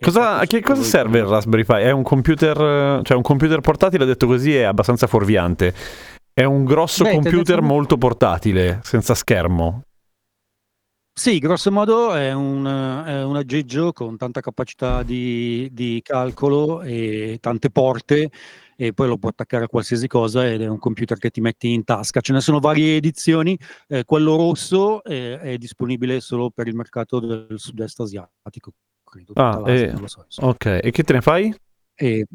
Cosa, 0.00 0.38
a 0.38 0.46
che 0.46 0.60
cosa 0.60 0.82
serve 0.82 1.18
il 1.18 1.24
Raspberry 1.24 1.64
Pi? 1.64 1.74
È 1.74 1.90
un 1.90 2.04
computer, 2.04 3.02
cioè 3.02 3.16
un 3.16 3.22
computer 3.22 3.60
portatile, 3.60 4.04
detto 4.04 4.26
così, 4.26 4.54
è 4.54 4.62
abbastanza 4.62 5.08
fuorviante. 5.08 5.74
È 6.32 6.44
un 6.44 6.64
grosso 6.64 7.02
Beh, 7.02 7.14
computer 7.14 7.60
molto 7.62 7.98
portatile, 7.98 8.80
senza 8.84 9.14
schermo. 9.14 9.82
Sì, 11.12 11.40
grosso 11.40 11.72
modo 11.72 12.14
è 12.14 12.32
un, 12.32 12.64
è 12.64 13.24
un 13.24 13.34
aggeggio 13.34 13.92
con 13.92 14.16
tanta 14.16 14.40
capacità 14.40 15.02
di, 15.02 15.68
di, 15.72 16.00
calcolo 16.00 16.82
e 16.82 17.38
tante 17.40 17.70
porte 17.70 18.30
e 18.76 18.92
poi 18.92 19.08
lo 19.08 19.18
puoi 19.18 19.32
attaccare 19.32 19.64
a 19.64 19.68
qualsiasi 19.68 20.06
cosa 20.06 20.48
ed 20.48 20.62
è 20.62 20.68
un 20.68 20.78
computer 20.78 21.18
che 21.18 21.30
ti 21.30 21.40
metti 21.40 21.72
in 21.72 21.82
tasca. 21.82 22.20
Ce 22.20 22.32
ne 22.32 22.40
sono 22.40 22.60
varie 22.60 22.94
edizioni, 22.94 23.58
eh, 23.88 24.04
quello 24.04 24.36
rosso 24.36 25.02
è, 25.02 25.40
è 25.40 25.58
disponibile 25.58 26.20
solo 26.20 26.50
per 26.50 26.68
il 26.68 26.76
mercato 26.76 27.18
del 27.18 27.54
sud-est 27.56 27.98
asiatico 27.98 28.74
credo. 29.08 29.32
Ah, 29.34 29.62
e... 29.66 29.94
so, 30.04 30.24
ok, 30.40 30.80
e 30.82 30.90
che 30.90 31.02
te 31.02 31.12
ne 31.12 31.20
fai? 31.20 31.54
E, 31.94 32.26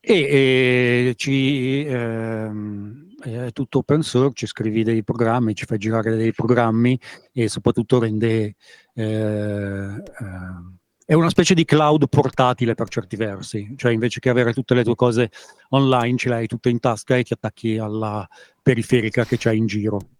e, 0.00 1.08
e 1.08 1.14
ci, 1.16 1.84
ehm, 1.86 3.06
è 3.20 3.52
tutto 3.52 3.78
open 3.78 4.02
source, 4.02 4.34
ci 4.34 4.46
scrivi 4.46 4.82
dei 4.84 5.02
programmi, 5.02 5.54
ci 5.54 5.64
fai 5.64 5.78
girare 5.78 6.14
dei 6.16 6.32
programmi 6.32 6.98
e 7.32 7.48
soprattutto 7.48 7.98
rende... 7.98 8.54
Eh, 8.94 9.04
eh, 9.04 10.74
è 11.06 11.14
una 11.14 11.30
specie 11.30 11.54
di 11.54 11.64
cloud 11.64 12.08
portatile 12.08 12.74
per 12.74 12.88
certi 12.88 13.14
versi, 13.14 13.74
cioè 13.76 13.92
invece 13.92 14.18
che 14.18 14.28
avere 14.28 14.52
tutte 14.52 14.74
le 14.74 14.82
tue 14.82 14.96
cose 14.96 15.30
online 15.68 16.16
ce 16.16 16.28
le 16.28 16.34
hai 16.34 16.46
tutte 16.48 16.68
in 16.68 16.80
tasca 16.80 17.16
e 17.16 17.22
ti 17.22 17.32
attacchi 17.32 17.78
alla 17.78 18.28
periferica 18.60 19.24
che 19.24 19.36
c'hai 19.38 19.56
in 19.56 19.66
giro. 19.66 20.15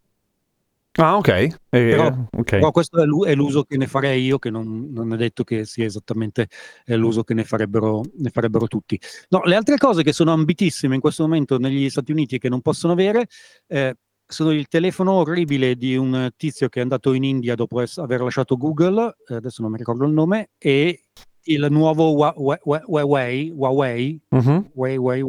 Ah, 0.99 1.17
ok. 1.17 1.29
Eh, 1.29 1.55
però, 1.69 2.07
okay. 2.07 2.59
però, 2.59 2.71
questo 2.71 3.03
è, 3.27 3.35
l'uso 3.35 3.65
che 3.65 3.77
ne 3.77 3.87
farei 3.87 4.25
io, 4.25 4.39
che 4.39 4.51
non, 4.51 4.91
non 4.93 5.13
è 5.13 5.17
detto 5.17 5.45
che 5.45 5.67
sia 5.67 5.85
esattamente 5.85 6.49
eh, 6.87 6.97
l'uso 6.97 7.23
che 7.23 7.35
ne 7.35 7.45
farebbero, 7.45 8.03
ne 8.17 8.31
farebbero, 8.31 8.67
tutti. 8.67 8.99
No, 9.29 9.43
le 9.45 9.57
altre 9.57 9.77
cose 9.77 10.03
che 10.03 10.13
sono 10.13 10.33
ambitissime 10.33 10.95
in 10.95 11.01
questo 11.01 11.23
momento 11.23 11.59
negli 11.59 11.91
Stati 11.91 12.13
Uniti 12.13 12.37
e 12.37 12.39
che 12.39 12.49
non 12.49 12.63
possono 12.63 12.95
avere 12.95 13.27
eh, 13.67 13.95
sono 14.27 14.53
il 14.53 14.67
telefono 14.69 15.13
orribile 15.13 15.77
di 15.77 15.97
un 15.97 16.31
tizio 16.37 16.69
che 16.69 16.81
è 16.81 16.83
andato 16.83 17.13
in 17.13 17.25
India 17.25 17.55
dopo 17.55 17.81
es- 17.81 17.99
aver 17.99 18.23
lasciato 18.23 18.57
Google, 18.57 19.17
eh, 19.29 19.35
adesso 19.35 19.63
non 19.63 19.71
mi 19.71 19.79
ricordo 19.79 20.05
il 20.05 20.13
nome, 20.13 20.51
e 20.59 21.03
il 21.49 21.67
nuovo 21.71 22.13
Huawei, 22.13 22.59
Huawei, 22.87 23.53
Huawei, 23.55 24.21
uh-huh. 24.31 24.71
Huawei, 24.75 25.23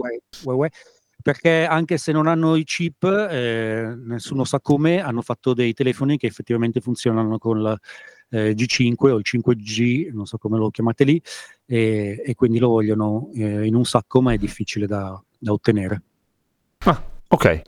Huawei 0.44 0.70
perché 1.28 1.66
anche 1.66 1.98
se 1.98 2.14
non 2.14 2.26
hanno 2.26 2.56
i 2.56 2.64
chip, 2.64 3.04
eh, 3.04 3.94
nessuno 3.98 4.46
sa 4.46 4.62
come, 4.62 5.02
hanno 5.02 5.22
fatto 5.22 5.54
dei 5.54 5.74
telefoni 5.74 6.18
che 6.18 6.26
effettivamente 6.26 6.80
funzionano 6.80 7.38
con 7.38 7.62
la 7.62 7.78
eh, 8.30 8.54
G5 8.54 8.96
o 9.10 9.18
il 9.18 9.26
5G, 9.30 10.14
non 10.14 10.26
so 10.26 10.38
come 10.38 10.58
lo 10.58 10.70
chiamate 10.70 11.04
lì, 11.04 11.22
e, 11.66 12.24
e 12.26 12.34
quindi 12.34 12.60
lo 12.60 12.70
vogliono 12.70 13.30
eh, 13.34 13.66
in 13.66 13.76
un 13.76 13.84
sacco, 13.84 14.22
ma 14.22 14.32
è 14.32 14.38
difficile 14.38 14.88
da, 14.88 15.22
da 15.38 15.52
ottenere. 15.52 16.02
Ah, 16.86 17.04
ok. 17.28 17.62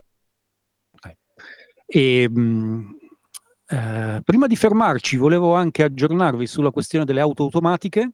okay. 0.92 1.16
E, 1.84 2.30
mh, 2.30 2.40
mm, 2.40 2.90
eh, 3.66 4.22
prima 4.24 4.46
di 4.46 4.56
fermarci, 4.56 5.18
volevo 5.18 5.54
anche 5.54 5.82
aggiornarvi 5.82 6.46
sulla 6.46 6.70
questione 6.70 7.04
delle 7.04 7.20
auto 7.20 7.42
automatiche. 7.42 8.10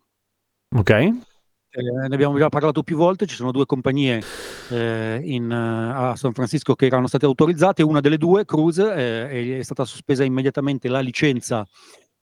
Ok 0.75 1.35
eh, 1.77 2.09
ne 2.09 2.15
abbiamo 2.15 2.39
già 2.39 2.49
parlato 2.49 2.83
più 2.83 2.97
volte, 2.97 3.27
ci 3.27 3.35
sono 3.35 3.53
due 3.53 3.67
compagnie 3.67 4.23
eh, 4.71 5.21
in, 5.23 5.51
uh, 5.51 6.11
a 6.11 6.17
San 6.17 6.33
Francisco 6.33 6.75
che 6.75 6.87
erano 6.87 7.07
state 7.07 7.27
autorizzate, 7.27 7.83
una 7.83 8.01
delle 8.01 8.17
due, 8.17 8.47
Cruise, 8.47 8.95
eh, 8.95 9.59
è 9.59 9.63
stata 9.63 9.85
sospesa 9.85 10.25
immediatamente 10.25 10.89
la 10.89 11.01
licenza 11.01 11.67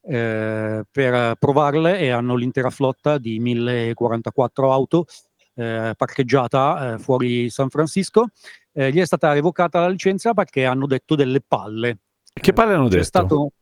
eh, 0.02 0.82
per 0.90 1.36
provarle 1.38 1.98
e 2.00 2.10
hanno 2.10 2.34
l'intera 2.34 2.70
flotta 2.70 3.18
di 3.18 3.38
1044 3.38 4.72
auto 4.72 5.06
eh, 5.54 5.94
parcheggiata 5.96 6.98
fuori 6.98 7.48
San 7.48 7.68
Francisco. 7.68 8.26
gli 8.72 8.98
è 8.98 9.06
stata 9.06 9.32
revocata 9.32 9.78
la 9.78 9.88
licenza 9.88 10.34
perché 10.34 10.64
hanno 10.64 10.88
detto 10.88 11.14
delle 11.14 11.40
palle. 11.40 11.98
Che 12.32 12.52
palle 12.52 12.74
hanno 12.74 12.88
detto? 12.88 13.04
Stato, 13.04 13.52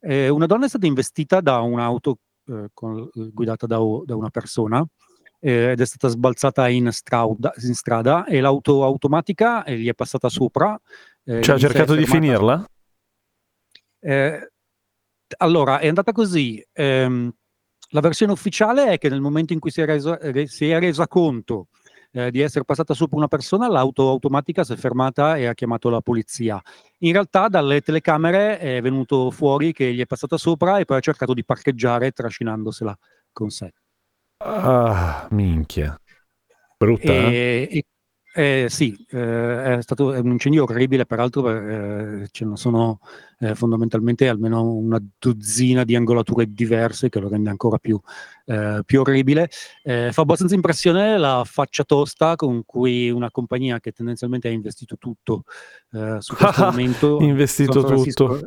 una 0.00 0.46
donna 0.46 0.64
è 0.64 0.68
stata 0.68 0.86
investita 0.86 1.42
da 1.42 1.60
un'auto 1.60 2.16
con, 2.72 3.08
guidata 3.12 3.66
da, 3.66 3.78
da, 4.04 4.16
una 4.16 4.30
persona 4.30 4.84
eh, 5.44 5.72
ed 5.72 5.80
è 5.80 5.84
stata 5.84 6.08
sbalzata 6.08 6.68
in, 6.68 6.90
strauda, 6.92 7.52
in, 7.62 7.74
strada 7.74 8.24
e 8.24 8.40
l'auto 8.40 8.84
automatica 8.84 9.64
eh, 9.64 9.76
gli 9.76 9.88
è 9.88 9.94
passata 9.94 10.28
sopra. 10.28 10.78
Eh, 11.24 11.42
cioè 11.42 11.56
ha 11.56 11.58
cercato 11.58 11.94
di 11.94 12.06
finirla? 12.06 12.64
Eh, 13.98 14.50
allora, 15.38 15.78
è 15.78 15.88
andata 15.88 16.12
così. 16.12 16.64
Ehm, 16.72 17.32
la 17.90 18.00
versione 18.00 18.32
ufficiale 18.32 18.86
è 18.86 18.98
che 18.98 19.08
nel 19.08 19.20
momento 19.20 19.52
in 19.52 19.58
cui 19.58 19.70
si 19.70 19.80
è 19.80 19.84
resa, 19.84 20.18
si 20.46 20.70
è 20.70 20.78
resa 20.78 21.08
conto 21.08 21.68
eh, 22.12 22.30
di 22.30 22.40
essere 22.40 22.64
passata 22.64 22.94
sopra 22.94 23.16
una 23.16 23.28
persona, 23.28 23.68
l'auto 23.68 24.08
automatica 24.08 24.64
si 24.64 24.72
è 24.72 24.76
fermata 24.76 25.36
e 25.36 25.46
ha 25.46 25.54
chiamato 25.54 25.88
la 25.88 26.00
polizia. 26.00 26.60
In 26.98 27.12
realtà 27.12 27.48
dalle 27.48 27.80
telecamere 27.80 28.58
è 28.58 28.80
venuto 28.80 29.30
fuori 29.30 29.72
che 29.72 29.92
gli 29.92 30.00
è 30.00 30.06
passata 30.06 30.36
sopra 30.36 30.78
e 30.78 30.84
poi 30.84 30.98
ha 30.98 31.00
cercato 31.00 31.34
di 31.34 31.44
parcheggiare 31.44 32.10
trascinandosela 32.10 32.96
con 33.32 33.50
sé. 33.50 33.72
Ah, 34.38 35.26
minchia. 35.30 35.98
Brutta. 36.76 37.12
E, 37.12 37.68
eh? 37.70 37.76
e, 37.78 37.84
eh, 38.34 38.66
sì, 38.68 38.96
eh, 39.10 39.76
è 39.76 39.82
stato 39.82 40.06
un 40.08 40.30
incendio 40.30 40.62
orribile, 40.62 41.04
peraltro 41.04 41.50
eh, 41.50 42.28
ce 42.30 42.44
ne 42.44 42.56
sono 42.56 43.00
eh, 43.38 43.54
fondamentalmente 43.54 44.28
almeno 44.28 44.72
una 44.72 44.98
dozzina 45.18 45.84
di 45.84 45.94
angolature 45.94 46.46
diverse 46.46 47.08
che 47.10 47.20
lo 47.20 47.28
rende 47.28 47.50
ancora 47.50 47.78
più, 47.78 48.00
eh, 48.46 48.82
più 48.86 49.00
orribile. 49.00 49.50
Eh, 49.82 50.10
fa 50.12 50.22
abbastanza 50.22 50.54
impressione 50.54 51.18
la 51.18 51.42
faccia 51.44 51.84
tosta 51.84 52.36
con 52.36 52.64
cui 52.64 53.10
una 53.10 53.30
compagnia 53.30 53.80
che 53.80 53.92
tendenzialmente 53.92 54.48
ha 54.48 54.52
investito 54.52 54.96
tutto 54.96 55.44
su 56.18 56.34
questo 56.34 56.64
momento... 56.64 57.18
investito 57.20 57.84
tutto. 57.84 58.40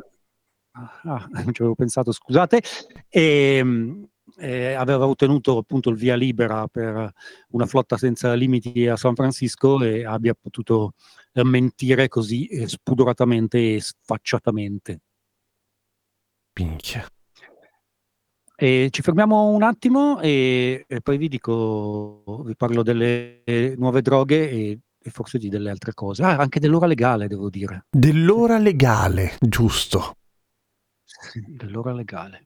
Ah, 0.72 1.26
non 1.30 1.54
ci 1.54 1.62
avevo 1.62 1.74
pensato, 1.74 2.12
scusate. 2.12 2.60
E, 3.08 3.56
ehm, 3.56 4.08
eh, 4.36 4.74
aveva 4.74 5.06
ottenuto 5.06 5.58
appunto 5.58 5.90
il 5.90 5.96
via 5.96 6.14
libera 6.14 6.66
per 6.68 7.10
una 7.50 7.66
flotta 7.66 7.96
senza 7.96 8.34
limiti 8.34 8.86
a 8.86 8.96
San 8.96 9.14
Francisco 9.14 9.82
e 9.82 10.04
abbia 10.04 10.34
potuto 10.34 10.92
eh, 11.32 11.44
mentire 11.44 12.08
così 12.08 12.46
eh, 12.46 12.68
spudoratamente 12.68 13.74
e 13.74 13.80
sfacciatamente. 13.80 15.00
Pinchia. 16.52 17.06
E 18.58 18.88
ci 18.90 19.02
fermiamo 19.02 19.48
un 19.48 19.62
attimo 19.62 20.18
e, 20.20 20.86
e, 20.88 21.00
poi 21.02 21.18
vi 21.18 21.28
dico, 21.28 22.42
vi 22.42 22.56
parlo 22.56 22.82
delle 22.82 23.42
nuove 23.76 24.00
droghe 24.00 24.48
e, 24.48 24.78
e 24.98 25.10
forse 25.10 25.36
di 25.36 25.50
delle 25.50 25.68
altre 25.68 25.92
cose. 25.92 26.22
Ah, 26.22 26.36
anche 26.36 26.58
dell'ora 26.58 26.86
legale, 26.86 27.28
devo 27.28 27.50
dire. 27.50 27.84
Dell'ora 27.90 28.56
legale, 28.56 29.36
giusto. 29.40 30.16
Sì, 31.04 31.44
dell'ora 31.46 31.92
legale. 31.92 32.45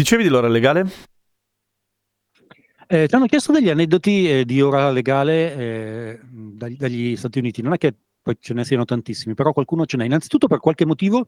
Dicevi 0.00 0.22
di 0.22 0.30
l'ora 0.30 0.48
legale? 0.48 0.90
Eh, 2.86 3.06
ti 3.06 3.14
hanno 3.14 3.26
chiesto 3.26 3.52
degli 3.52 3.68
aneddoti 3.68 4.30
eh, 4.30 4.44
di 4.46 4.62
ora 4.62 4.90
legale 4.90 5.54
eh, 5.54 6.20
dagli, 6.22 6.76
dagli 6.78 7.16
Stati 7.16 7.38
Uniti. 7.38 7.60
Non 7.60 7.74
è 7.74 7.76
che 7.76 7.94
poi 8.22 8.34
ce 8.40 8.54
ne 8.54 8.64
siano 8.64 8.86
tantissimi, 8.86 9.34
però 9.34 9.52
qualcuno 9.52 9.84
ce 9.84 9.98
n'è. 9.98 10.06
Innanzitutto, 10.06 10.46
per 10.46 10.58
qualche 10.58 10.86
motivo, 10.86 11.26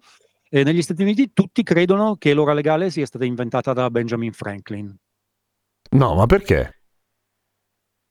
eh, 0.48 0.62
negli 0.62 0.80
Stati 0.80 1.02
Uniti 1.02 1.34
tutti 1.34 1.62
credono 1.62 2.16
che 2.16 2.32
l'ora 2.32 2.54
legale 2.54 2.88
sia 2.88 3.04
stata 3.04 3.26
inventata 3.26 3.74
da 3.74 3.90
Benjamin 3.90 4.32
Franklin. 4.32 4.96
No, 5.90 6.14
ma 6.14 6.24
perché? 6.24 6.80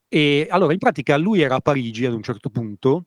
E 0.09 0.45
allora, 0.47 0.73
in 0.73 0.79
pratica, 0.79 1.17
lui 1.17 1.41
era 1.41 1.55
a 1.55 1.61
Parigi 1.61 2.05
ad 2.05 2.13
un 2.13 2.21
certo 2.21 2.51
punto 2.51 3.05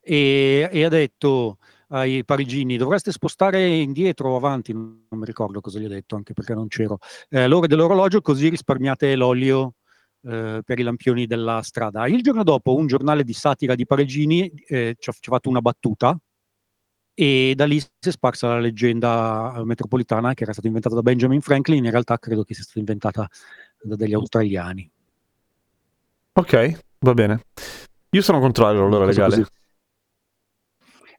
e, 0.00 0.68
e 0.70 0.84
ha 0.84 0.88
detto 0.88 1.58
ai 1.92 2.24
parigini 2.24 2.76
dovreste 2.76 3.12
spostare 3.12 3.66
indietro 3.68 4.30
o 4.30 4.36
avanti, 4.36 4.72
non 4.72 5.06
mi 5.10 5.24
ricordo 5.24 5.60
cosa 5.60 5.78
gli 5.78 5.84
ha 5.84 5.88
detto, 5.88 6.16
anche 6.16 6.32
perché 6.32 6.54
non 6.54 6.68
c'ero, 6.68 6.98
eh, 7.28 7.46
l'ora 7.46 7.66
dell'orologio 7.66 8.20
così 8.20 8.48
risparmiate 8.48 9.14
l'olio 9.14 9.74
eh, 10.22 10.62
per 10.64 10.78
i 10.78 10.82
lampioni 10.82 11.26
della 11.26 11.60
strada. 11.62 12.06
Il 12.06 12.22
giorno 12.22 12.42
dopo 12.42 12.74
un 12.74 12.86
giornale 12.86 13.24
di 13.24 13.34
satira 13.34 13.74
di 13.74 13.86
Parigini 13.86 14.48
eh, 14.66 14.96
ci, 14.98 15.10
ha, 15.10 15.12
ci 15.12 15.28
ha 15.28 15.32
fatto 15.32 15.48
una 15.50 15.60
battuta 15.60 16.18
e 17.14 17.52
da 17.54 17.66
lì 17.66 17.78
si 17.78 17.88
è 18.00 18.10
sparsa 18.10 18.48
la 18.48 18.58
leggenda 18.58 19.60
metropolitana 19.64 20.32
che 20.32 20.44
era 20.44 20.52
stata 20.52 20.66
inventata 20.66 20.94
da 20.94 21.02
Benjamin 21.02 21.42
Franklin, 21.42 21.84
in 21.84 21.90
realtà 21.90 22.18
credo 22.18 22.42
che 22.42 22.54
sia 22.54 22.62
stata 22.62 22.78
inventata 22.78 23.28
da 23.82 23.96
degli 23.96 24.14
australiani. 24.14 24.90
Ok, 26.34 26.78
va 27.00 27.12
bene. 27.12 27.44
Io 28.10 28.22
sono 28.22 28.40
contrario 28.40 28.86
all'ora 28.86 29.04
legale. 29.04 29.36
Così. 29.36 29.60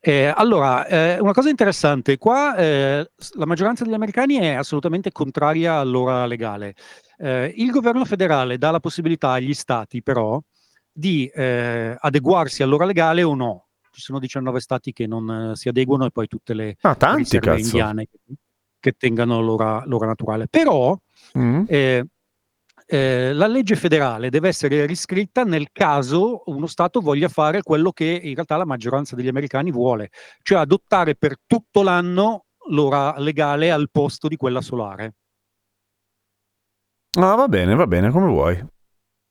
Eh, 0.05 0.25
allora, 0.35 0.85
eh, 0.85 1.17
una 1.21 1.31
cosa 1.31 1.47
interessante, 1.47 2.17
qua 2.17 2.57
eh, 2.57 3.09
la 3.35 3.45
maggioranza 3.45 3.85
degli 3.85 3.93
americani 3.93 4.35
è 4.35 4.49
assolutamente 4.49 5.13
contraria 5.13 5.75
all'ora 5.75 6.25
legale. 6.25 6.75
Eh, 7.17 7.53
il 7.55 7.71
governo 7.71 8.03
federale 8.03 8.57
dà 8.57 8.69
la 8.69 8.81
possibilità 8.81 9.31
agli 9.31 9.53
stati 9.53 10.03
però 10.03 10.41
di 10.91 11.31
eh, 11.33 11.95
adeguarsi 11.97 12.63
all'ora 12.63 12.83
legale 12.83 13.23
o 13.23 13.33
no. 13.33 13.67
Ci 13.91 14.01
sono 14.01 14.19
19 14.19 14.59
stati 14.59 14.91
che 14.91 15.07
non 15.07 15.51
eh, 15.51 15.55
si 15.55 15.69
adeguano 15.69 16.03
e 16.03 16.11
poi 16.11 16.27
tutte 16.27 16.53
le 16.53 16.75
ah, 16.81 16.95
tanti, 16.95 17.37
indiane 17.37 18.07
che, 18.07 18.19
che 18.81 18.91
tengano 18.97 19.39
l'ora, 19.39 19.83
l'ora, 19.85 20.07
naturale. 20.07 20.49
Però 20.49 20.99
mm 21.37 21.63
eh, 21.67 22.05
la 22.87 23.47
legge 23.47 23.75
federale 23.75 24.29
deve 24.29 24.49
essere 24.49 24.85
riscritta 24.85 25.43
nel 25.43 25.69
caso 25.71 26.43
uno 26.45 26.67
Stato 26.67 26.99
voglia 26.99 27.29
fare 27.29 27.61
quello 27.61 27.91
che 27.91 28.05
in 28.05 28.33
realtà 28.33 28.57
la 28.57 28.65
maggioranza 28.65 29.15
degli 29.15 29.27
americani 29.27 29.71
vuole, 29.71 30.09
cioè 30.41 30.59
adottare 30.59 31.15
per 31.15 31.35
tutto 31.45 31.81
l'anno 31.81 32.45
l'ora 32.69 33.17
legale 33.17 33.71
al 33.71 33.89
posto 33.91 34.27
di 34.27 34.35
quella 34.35 34.61
solare. 34.61 35.15
Ah, 37.15 37.35
va 37.35 37.47
bene, 37.47 37.75
va 37.75 37.85
bene, 37.85 38.09
come 38.09 38.27
vuoi. 38.27 38.65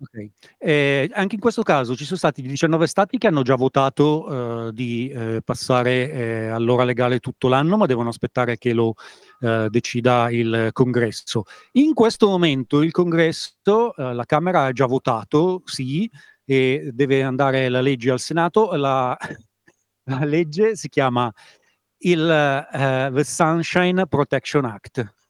Okay. 0.02 0.32
Eh, 0.58 1.08
anche 1.12 1.36
in 1.36 1.40
questo 1.40 1.62
caso 1.62 1.94
ci 1.94 2.04
sono 2.04 2.18
stati 2.18 2.42
19 2.42 2.88
stati 2.88 3.18
che 3.18 3.28
hanno 3.28 3.42
già 3.42 3.54
votato 3.54 4.66
eh, 4.66 4.72
di 4.72 5.08
eh, 5.10 5.42
passare 5.44 6.10
eh, 6.10 6.46
all'ora 6.48 6.82
legale 6.82 7.20
tutto 7.20 7.46
l'anno, 7.46 7.76
ma 7.76 7.86
devono 7.86 8.08
aspettare 8.08 8.58
che 8.58 8.72
lo 8.72 8.94
eh, 9.40 9.68
decida 9.70 10.28
il 10.32 10.70
congresso. 10.72 11.44
In 11.72 11.94
questo 11.94 12.26
momento 12.26 12.82
il 12.82 12.90
congresso, 12.90 13.94
eh, 13.94 14.12
la 14.12 14.24
Camera 14.24 14.64
ha 14.64 14.72
già 14.72 14.86
votato 14.86 15.62
sì, 15.66 16.10
e 16.44 16.90
deve 16.92 17.22
andare 17.22 17.68
la 17.68 17.80
legge 17.80 18.10
al 18.10 18.18
Senato. 18.18 18.74
La, 18.74 19.16
la 20.06 20.24
legge 20.24 20.74
si 20.74 20.88
chiama 20.88 21.32
il 21.98 22.66
The 22.72 23.22
Sunshine 23.22 24.08
Protection 24.08 24.64
Act 24.64 25.21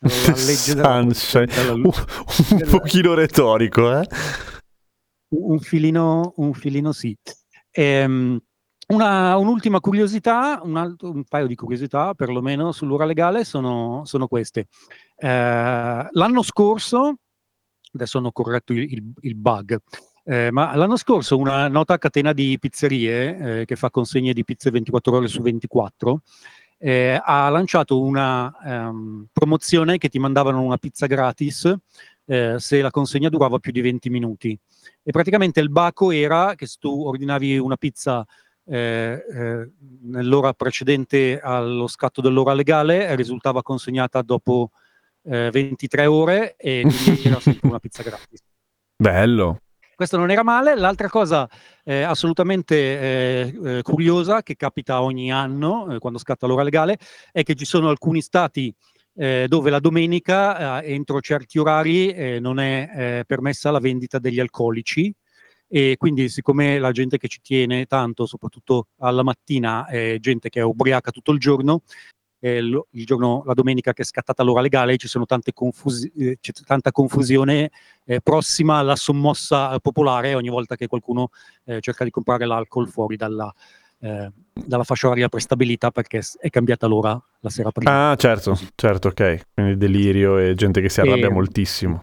la 0.00 0.34
legge 0.46 0.74
della, 0.74 1.02
della 1.44 1.72
un, 1.72 1.82
un 1.82 2.66
pochino 2.70 3.14
retorico, 3.14 3.98
eh? 3.98 4.06
Un 5.30 5.58
filino, 5.58 6.32
un 6.36 6.54
filino 6.54 6.92
sì. 6.92 7.16
Ehm, 7.70 8.40
una, 8.88 9.36
un'ultima 9.36 9.80
curiosità, 9.80 10.60
un, 10.62 10.76
altro, 10.76 11.10
un, 11.10 11.24
paio 11.24 11.46
di 11.46 11.54
curiosità 11.54 12.14
perlomeno 12.14 12.72
sull'ora 12.72 13.04
legale 13.04 13.44
sono, 13.44 14.02
sono 14.04 14.28
queste. 14.28 14.68
Eh, 15.16 16.08
l'anno 16.10 16.42
scorso, 16.42 17.16
adesso 17.92 18.18
hanno 18.18 18.32
corretto 18.32 18.72
il, 18.72 18.90
il, 18.90 19.12
il 19.20 19.34
bug, 19.34 19.76
eh, 20.24 20.50
ma 20.50 20.74
l'anno 20.76 20.96
scorso 20.96 21.36
una 21.36 21.68
nota 21.68 21.98
catena 21.98 22.32
di 22.32 22.56
pizzerie 22.58 23.60
eh, 23.60 23.64
che 23.66 23.76
fa 23.76 23.90
consegne 23.90 24.32
di 24.32 24.44
pizze 24.44 24.70
24 24.70 25.16
ore 25.16 25.28
su 25.28 25.42
24 25.42 26.22
eh, 26.78 27.20
ha 27.22 27.48
lanciato 27.48 28.00
una 28.00 28.54
um, 28.62 29.26
promozione 29.32 29.98
che 29.98 30.08
ti 30.08 30.18
mandavano 30.18 30.62
una 30.62 30.76
pizza 30.76 31.06
gratis 31.06 31.74
eh, 32.24 32.56
se 32.58 32.80
la 32.80 32.90
consegna 32.90 33.28
durava 33.28 33.58
più 33.58 33.72
di 33.72 33.80
20 33.80 34.10
minuti. 34.10 34.58
E 35.02 35.10
praticamente 35.10 35.60
il 35.60 35.70
baco 35.70 36.10
era 36.10 36.54
che 36.54 36.66
se 36.66 36.76
tu 36.78 37.04
ordinavi 37.04 37.58
una 37.58 37.76
pizza 37.76 38.24
eh, 38.64 39.24
eh 39.34 39.70
nell'ora 40.02 40.52
precedente 40.52 41.40
allo 41.40 41.86
scatto 41.86 42.20
dell'ora 42.20 42.52
legale, 42.52 43.14
risultava 43.16 43.62
consegnata 43.62 44.22
dopo 44.22 44.70
23 45.22 46.02
eh, 46.02 46.06
ore 46.06 46.56
e 46.56 46.82
quindi 46.82 47.22
era 47.24 47.40
sempre 47.40 47.68
una 47.68 47.78
pizza 47.78 48.02
gratis. 48.02 48.40
Bello. 48.96 49.60
Questo 49.98 50.16
non 50.16 50.30
era 50.30 50.44
male. 50.44 50.76
L'altra 50.76 51.08
cosa 51.08 51.48
eh, 51.82 52.02
assolutamente 52.02 52.76
eh, 52.76 53.58
eh, 53.64 53.82
curiosa 53.82 54.44
che 54.44 54.54
capita 54.54 55.02
ogni 55.02 55.32
anno 55.32 55.92
eh, 55.92 55.98
quando 55.98 56.20
scatta 56.20 56.46
l'ora 56.46 56.62
legale 56.62 56.98
è 57.32 57.42
che 57.42 57.56
ci 57.56 57.64
sono 57.64 57.88
alcuni 57.88 58.20
stati 58.20 58.72
eh, 59.16 59.46
dove 59.48 59.70
la 59.70 59.80
domenica 59.80 60.80
eh, 60.80 60.92
entro 60.94 61.20
certi 61.20 61.58
orari 61.58 62.38
non 62.38 62.60
è 62.60 63.24
permessa 63.26 63.72
la 63.72 63.80
vendita 63.80 64.20
degli 64.20 64.38
alcolici 64.38 65.12
e 65.66 65.96
quindi 65.98 66.28
siccome 66.28 66.78
la 66.78 66.92
gente 66.92 67.18
che 67.18 67.26
ci 67.26 67.40
tiene 67.42 67.86
tanto, 67.86 68.24
soprattutto 68.24 68.90
alla 68.98 69.24
mattina, 69.24 69.84
è 69.86 70.18
gente 70.20 70.48
che 70.48 70.60
è 70.60 70.62
ubriaca 70.62 71.10
tutto 71.10 71.32
il 71.32 71.40
giorno, 71.40 71.82
eh, 72.40 72.60
lo, 72.60 72.86
il 72.90 73.04
giorno, 73.04 73.42
la 73.46 73.54
domenica 73.54 73.92
che 73.92 74.02
è 74.02 74.04
scattata 74.04 74.42
l'ora 74.42 74.60
legale, 74.60 74.96
ci 74.96 75.08
sono 75.08 75.26
tante 75.26 75.52
confusi- 75.52 76.12
eh, 76.16 76.38
c'è 76.40 76.52
tanta 76.64 76.92
confusione 76.92 77.70
eh, 78.04 78.20
prossima 78.20 78.76
alla 78.76 78.96
sommossa 78.96 79.78
popolare 79.80 80.34
ogni 80.34 80.48
volta 80.48 80.76
che 80.76 80.86
qualcuno 80.86 81.30
eh, 81.64 81.80
cerca 81.80 82.04
di 82.04 82.10
comprare 82.10 82.46
l'alcol 82.46 82.88
fuori 82.88 83.16
dalla, 83.16 83.52
eh, 84.00 84.30
dalla 84.52 84.84
fascia 84.84 85.06
oraria 85.06 85.28
prestabilita 85.28 85.90
perché 85.90 86.22
è 86.38 86.50
cambiata 86.50 86.86
l'ora 86.86 87.20
la 87.40 87.50
sera 87.50 87.70
prima. 87.70 88.10
Ah, 88.10 88.16
certo, 88.16 88.58
certo, 88.74 89.08
ok. 89.08 89.40
Quindi 89.54 89.76
delirio 89.76 90.38
e 90.38 90.54
gente 90.54 90.80
che 90.80 90.88
si 90.88 91.00
arrabbia 91.00 91.28
e, 91.28 91.30
moltissimo. 91.30 92.00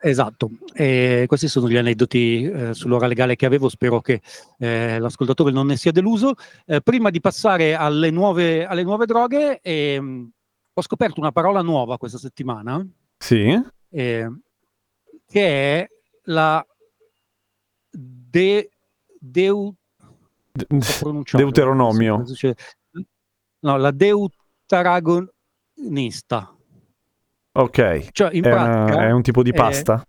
Esatto, 0.00 0.50
e 0.72 1.24
questi 1.26 1.48
sono 1.48 1.68
gli 1.68 1.76
aneddoti 1.76 2.44
eh, 2.44 2.74
sull'ora 2.74 3.06
legale 3.06 3.36
che 3.36 3.46
avevo, 3.46 3.68
spero 3.68 4.00
che 4.00 4.20
eh, 4.58 4.98
l'ascoltatore 4.98 5.50
non 5.50 5.66
ne 5.66 5.76
sia 5.76 5.92
deluso. 5.92 6.34
Eh, 6.64 6.80
prima 6.80 7.10
di 7.10 7.20
passare 7.20 7.74
alle 7.74 8.10
nuove, 8.10 8.66
alle 8.66 8.82
nuove 8.82 9.06
droghe, 9.06 9.60
ehm, 9.60 10.30
ho 10.72 10.82
scoperto 10.82 11.20
una 11.20 11.32
parola 11.32 11.62
nuova 11.62 11.98
questa 11.98 12.18
settimana. 12.18 12.86
Sì. 13.18 13.60
Ehm, 13.90 14.40
che 15.26 15.80
è 15.80 15.88
la 16.24 16.66
de, 17.90 18.70
deu, 19.18 19.74
Deuteronomio. 20.52 22.24
No, 23.60 23.76
la 23.76 23.90
deuteragonista. 23.90 26.55
Ok. 27.58 28.08
Cioè, 28.12 28.34
in 28.34 28.44
è, 28.44 28.50
pratica, 28.50 29.06
è 29.06 29.10
un 29.10 29.22
tipo 29.22 29.42
di 29.42 29.52
pasta? 29.52 30.00
È... 30.00 30.06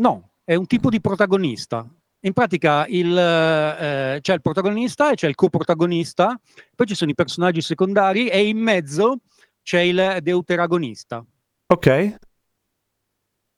No, 0.00 0.32
è 0.44 0.54
un 0.54 0.66
tipo 0.66 0.90
di 0.90 1.00
protagonista. 1.00 1.88
In 2.24 2.32
pratica 2.32 2.86
il, 2.86 3.16
eh, 3.16 4.18
c'è 4.20 4.34
il 4.34 4.40
protagonista 4.40 5.10
e 5.10 5.14
c'è 5.14 5.26
il 5.28 5.34
coprotagonista, 5.34 6.38
poi 6.74 6.86
ci 6.86 6.94
sono 6.94 7.10
i 7.10 7.14
personaggi 7.14 7.60
secondari 7.60 8.28
e 8.28 8.46
in 8.46 8.58
mezzo 8.58 9.18
c'è 9.62 9.80
il 9.80 10.18
deuteragonista. 10.20 11.24
Ok. 11.66 12.16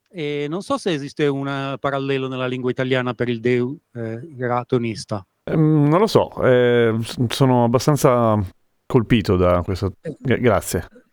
E 0.08 0.46
non 0.48 0.62
so 0.62 0.78
se 0.78 0.92
esiste 0.92 1.26
un 1.26 1.76
parallelo 1.78 2.28
nella 2.28 2.46
lingua 2.46 2.70
italiana 2.70 3.14
per 3.14 3.28
il 3.28 3.40
deuteratonista. 3.40 5.26
Eh, 5.44 5.56
non 5.56 5.98
lo 5.98 6.06
so, 6.06 6.30
eh, 6.42 6.96
sono 7.28 7.64
abbastanza 7.64 8.38
colpito 8.86 9.36
da 9.36 9.62
questo. 9.62 9.92
Grazie. 10.20 11.03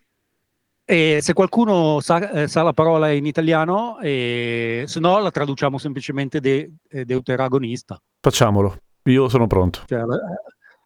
E 0.91 1.19
se 1.21 1.32
qualcuno 1.32 2.01
sa, 2.01 2.30
eh, 2.32 2.47
sa 2.49 2.63
la 2.63 2.73
parola 2.73 3.12
in 3.12 3.25
italiano, 3.25 3.97
eh, 4.01 4.84
se 4.88 4.99
no 4.99 5.19
la 5.19 5.32
traduciamo 5.32 5.77
semplicemente 5.77 6.41
de, 6.41 6.69
eh, 6.89 7.06
deuteragonista. 7.06 7.97
Facciamolo, 8.19 8.77
io 9.04 9.30
sono 9.30 9.47
pronto. 9.47 9.84
Cioè, 9.86 9.99
alla, 9.99 10.17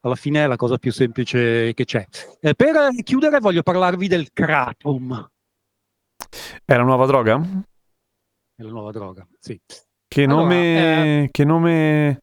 alla 0.01 0.13
fine 0.13 0.43
è 0.43 0.47
la 0.47 0.57
cosa 0.57 0.77
più 0.77 0.91
semplice 0.91 1.73
che 1.73 1.85
c'è. 1.85 2.05
Eh, 2.39 2.53
per 2.53 2.93
chiudere 3.01 3.39
voglio 3.39 3.63
parlarvi 3.63 4.07
del 4.07 4.31
Kratom. 4.31 5.27
È 6.63 6.75
la 6.75 6.83
nuova 6.83 7.07
droga? 7.07 7.41
È 8.55 8.61
la 8.61 8.69
nuova 8.69 8.91
droga, 8.91 9.27
sì. 9.39 9.59
Che 10.07 10.23
Allora, 10.23 10.41
nome... 10.41 11.23
eh, 11.23 11.29
Che 11.31 11.43
nome... 11.43 12.21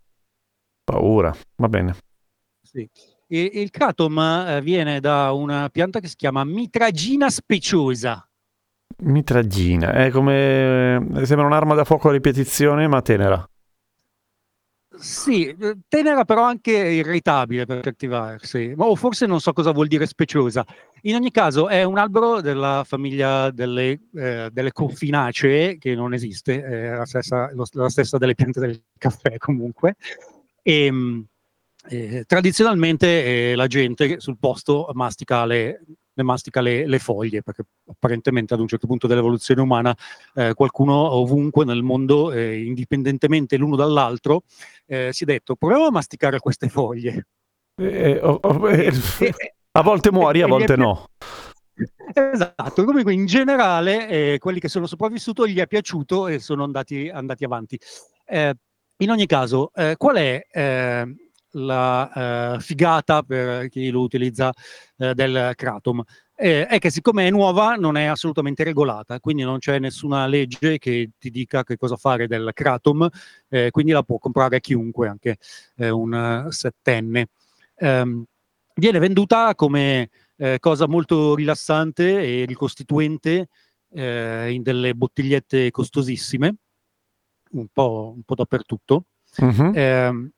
Paura, 0.84 1.34
va 1.56 1.68
bene. 1.68 1.96
Sì. 2.62 2.88
E- 3.32 3.50
il 3.54 3.70
kratom 3.70 4.18
eh, 4.18 4.60
viene 4.60 5.00
da 5.00 5.32
una 5.32 5.70
pianta 5.70 6.00
che 6.00 6.08
si 6.08 6.16
chiama 6.16 6.44
mitragina 6.44 7.30
speciosa. 7.30 8.28
Mitragina, 8.98 9.94
è 9.94 10.10
come... 10.10 11.02
Sembra 11.22 11.46
un'arma 11.46 11.74
da 11.74 11.84
fuoco 11.84 12.10
a 12.10 12.12
ripetizione, 12.12 12.86
ma 12.88 13.00
tenera. 13.00 13.42
Sì, 14.94 15.46
eh, 15.46 15.78
tenera 15.88 16.26
però 16.26 16.42
anche 16.42 16.72
irritabile 16.72 17.64
per 17.64 17.82
certi 17.82 18.06
versi, 18.06 18.74
o 18.76 18.94
forse 18.96 19.24
non 19.24 19.40
so 19.40 19.54
cosa 19.54 19.72
vuol 19.72 19.86
dire 19.86 20.04
speciosa. 20.04 20.62
In 21.02 21.14
ogni 21.14 21.30
caso 21.30 21.68
è 21.68 21.82
un 21.84 21.96
albero 21.96 22.42
della 22.42 22.84
famiglia 22.86 23.50
delle, 23.50 23.98
eh, 24.14 24.50
delle 24.52 24.72
confinacee, 24.72 25.78
che 25.78 25.94
non 25.94 26.12
esiste, 26.12 26.62
è 26.62 26.96
la 26.96 27.06
stessa, 27.06 27.50
lo- 27.54 27.66
la 27.72 27.88
stessa 27.88 28.18
delle 28.18 28.34
piante 28.34 28.60
del 28.60 28.82
caffè 28.98 29.38
comunque. 29.38 29.96
E, 30.60 30.90
mh, 30.90 31.26
eh, 31.88 32.24
tradizionalmente 32.26 33.52
eh, 33.52 33.54
la 33.54 33.66
gente 33.66 34.20
sul 34.20 34.38
posto 34.38 34.90
mastica 34.94 35.44
le, 35.44 35.82
ne 36.14 36.22
mastica 36.22 36.60
le, 36.60 36.86
le 36.86 36.98
foglie, 36.98 37.42
perché 37.42 37.64
apparentemente 37.86 38.54
ad 38.54 38.60
un 38.60 38.68
certo 38.68 38.86
punto 38.86 39.06
dell'evoluzione 39.06 39.60
umana 39.60 39.96
eh, 40.34 40.54
qualcuno 40.54 40.94
ovunque 40.94 41.64
nel 41.64 41.82
mondo, 41.82 42.32
eh, 42.32 42.62
indipendentemente 42.62 43.56
l'uno 43.56 43.76
dall'altro, 43.76 44.42
eh, 44.86 45.10
si 45.12 45.24
è 45.24 45.26
detto 45.26 45.56
proviamo 45.56 45.86
a 45.86 45.90
masticare 45.90 46.38
queste 46.38 46.68
foglie. 46.68 47.26
Eh, 47.76 48.20
oh, 48.22 48.38
oh, 48.42 48.68
eh, 48.68 48.92
a 49.72 49.82
volte 49.82 50.12
muori, 50.12 50.42
a 50.42 50.46
volte 50.46 50.76
no. 50.76 51.06
Esatto, 52.14 52.84
comunque 52.84 53.14
in 53.14 53.24
generale 53.24 54.08
eh, 54.08 54.38
quelli 54.38 54.60
che 54.60 54.68
sono 54.68 54.86
sopravvissuti 54.86 55.50
gli 55.50 55.58
è 55.58 55.66
piaciuto 55.66 56.28
e 56.28 56.38
sono 56.38 56.64
andati, 56.64 57.08
andati 57.08 57.44
avanti. 57.44 57.80
Eh, 58.26 58.54
in 58.98 59.10
ogni 59.10 59.26
caso, 59.26 59.72
eh, 59.74 59.96
qual 59.96 60.16
è 60.16 60.46
eh, 60.50 61.14
la 61.52 62.54
eh, 62.56 62.60
figata 62.60 63.22
per 63.22 63.68
chi 63.68 63.90
lo 63.90 64.00
utilizza 64.00 64.52
eh, 64.96 65.14
del 65.14 65.52
Kratom? 65.54 66.02
Eh, 66.34 66.66
è 66.66 66.78
che 66.78 66.90
siccome 66.90 67.26
è 67.26 67.30
nuova 67.30 67.74
non 67.74 67.96
è 67.96 68.04
assolutamente 68.04 68.64
regolata, 68.64 69.20
quindi 69.20 69.42
non 69.42 69.58
c'è 69.58 69.78
nessuna 69.78 70.26
legge 70.26 70.78
che 70.78 71.10
ti 71.18 71.30
dica 71.30 71.62
che 71.62 71.76
cosa 71.76 71.96
fare 71.96 72.26
del 72.26 72.50
Kratom, 72.52 73.08
eh, 73.48 73.70
quindi 73.70 73.92
la 73.92 74.02
può 74.02 74.18
comprare 74.18 74.60
chiunque, 74.60 75.08
anche 75.08 75.36
eh, 75.76 75.90
un 75.90 76.46
settenne. 76.50 77.28
Ehm, 77.76 78.24
viene 78.74 78.98
venduta 78.98 79.54
come 79.54 80.10
eh, 80.36 80.58
cosa 80.58 80.88
molto 80.88 81.34
rilassante 81.34 82.22
e 82.22 82.44
ricostituente 82.44 83.48
in 83.94 84.62
delle 84.62 84.94
bottigliette 84.94 85.70
costosissime, 85.70 86.54
un 87.50 87.66
po', 87.70 88.14
un 88.16 88.22
po' 88.22 88.34
dappertutto. 88.34 89.04
Mhm. 89.36 89.72
Ehm, 89.74 90.30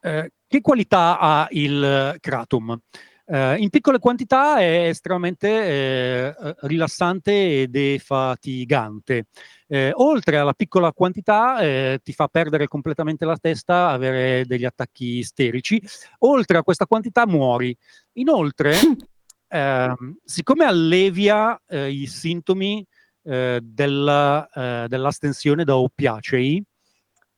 eh, 0.00 0.32
che 0.54 0.60
qualità 0.60 1.18
ha 1.18 1.48
il 1.50 2.16
Kratom? 2.20 2.78
Eh, 3.26 3.56
in 3.56 3.70
piccole 3.70 3.98
quantità 3.98 4.58
è 4.58 4.86
estremamente 4.86 5.48
eh, 5.48 6.26
eh, 6.38 6.54
rilassante 6.60 7.62
e 7.62 7.66
defatigante. 7.66 9.26
Eh, 9.66 9.90
oltre 9.94 10.36
alla 10.36 10.52
piccola 10.52 10.92
quantità, 10.92 11.58
eh, 11.58 11.98
ti 12.04 12.12
fa 12.12 12.28
perdere 12.28 12.68
completamente 12.68 13.24
la 13.24 13.36
testa, 13.36 13.88
avere 13.88 14.44
degli 14.46 14.64
attacchi 14.64 15.18
isterici. 15.18 15.82
Oltre 16.20 16.58
a 16.58 16.62
questa 16.62 16.86
quantità, 16.86 17.26
muori. 17.26 17.76
Inoltre, 18.12 18.76
ehm, 19.48 20.18
siccome 20.22 20.66
allevia 20.66 21.60
eh, 21.66 21.90
i 21.90 22.06
sintomi 22.06 22.86
eh, 23.24 23.58
della, 23.60 24.48
eh, 24.54 24.86
dell'astensione 24.86 25.64
da 25.64 25.76
oppiacei, 25.76 26.62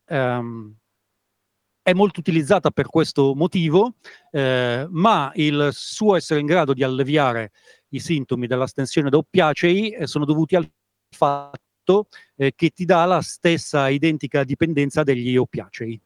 ehm, 0.05 0.75
è 1.87 1.93
molto 1.93 2.19
utilizzata 2.19 2.69
per 2.69 2.87
questo 2.87 3.33
motivo, 3.33 3.93
eh, 4.31 4.85
ma 4.89 5.31
il 5.35 5.69
suo 5.71 6.17
essere 6.17 6.41
in 6.41 6.45
grado 6.45 6.73
di 6.73 6.83
alleviare 6.83 7.53
i 7.91 7.99
sintomi 7.99 8.45
dell'astensione 8.45 9.09
da 9.09 9.15
oppiacei 9.15 9.91
eh, 9.91 10.05
sono 10.05 10.25
dovuti 10.25 10.57
al 10.57 10.69
fatto 11.15 12.09
eh, 12.35 12.51
che 12.55 12.71
ti 12.71 12.83
dà 12.83 13.05
la 13.05 13.21
stessa 13.21 13.87
identica 13.87 14.43
dipendenza 14.43 15.03
degli 15.03 15.37
oppiacei. 15.37 16.01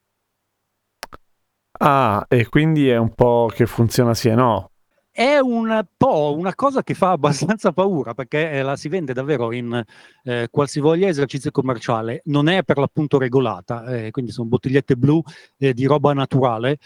Ah, 1.80 2.28
e 2.30 2.48
quindi 2.48 2.88
è 2.88 2.98
un 2.98 3.16
po' 3.16 3.52
che 3.52 3.66
funziona 3.66 4.14
sì 4.14 4.30
e 4.30 4.36
no. 4.36 4.71
È 5.14 5.38
un 5.40 5.86
po' 5.98 6.34
una 6.38 6.56
cosa 6.56 6.84
che 6.84 6.94
fa 6.94 7.12
abbastanza 7.12 7.74
paura 7.74 8.14
perché 8.14 8.52
eh, 8.52 8.62
la 8.62 8.78
si 8.78 8.88
vende 8.88 9.12
davvero 9.14 9.52
in 9.52 9.84
eh, 10.24 10.48
qualsivoglia 10.50 11.08
esercizio 11.08 11.52
commerciale, 11.52 12.22
non 12.26 12.48
è 12.48 12.64
per 12.64 12.78
l'appunto 12.78 13.18
regolata, 13.18 13.86
eh, 13.86 14.12
quindi 14.12 14.32
sono 14.32 14.48
bottigliette 14.48 14.96
blu 14.96 15.22
eh, 15.58 15.74
di 15.74 15.86
roba 15.86 16.14
naturale 16.14 16.78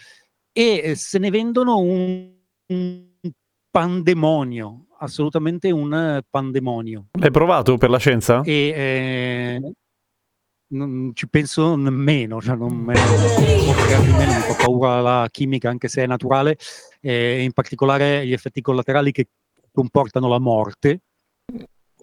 e 0.52 0.80
eh, 0.82 0.94
se 0.96 1.18
ne 1.18 1.30
vendono 1.30 1.78
un, 1.78 2.32
un 2.66 3.04
pandemonio, 3.70 4.86
assolutamente 4.98 5.70
un 5.70 5.94
eh, 5.94 6.22
pandemonio. 6.28 7.06
L'hai 7.12 7.30
provato 7.30 7.76
per 7.76 7.90
la 7.90 7.98
scienza? 7.98 8.42
E 8.42 9.60
non 10.68 11.12
ci 11.14 11.28
penso 11.28 11.76
nemmeno, 11.76 12.40
cioè 12.40 12.56
non 12.56 12.74
me 12.74 12.94
mi 12.94 14.40
fa 14.40 14.54
paura 14.64 15.00
la 15.00 15.28
chimica 15.30 15.68
anche 15.68 15.88
se 15.88 16.02
è 16.02 16.06
naturale, 16.06 16.58
e 17.00 17.42
in 17.42 17.52
particolare 17.52 18.26
gli 18.26 18.32
effetti 18.32 18.60
collaterali 18.60 19.12
che 19.12 19.28
comportano 19.72 20.28
la 20.28 20.38
morte. 20.40 21.00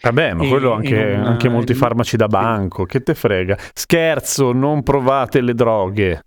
Vabbè, 0.01 0.33
ma 0.33 0.43
E- 0.43 0.49
quello 0.49 0.73
anche, 0.73 1.15
non- 1.15 1.25
anche 1.25 1.49
molti 1.49 1.71
eh, 1.71 1.75
farmaci 1.75 2.17
da 2.17 2.27
banco, 2.27 2.85
che 2.85 3.01
te 3.01 3.13
frega. 3.15 3.57
Scherzo, 3.73 4.51
non 4.51 4.83
provate 4.83 5.41
le 5.41 5.53
droghe. 5.53 6.25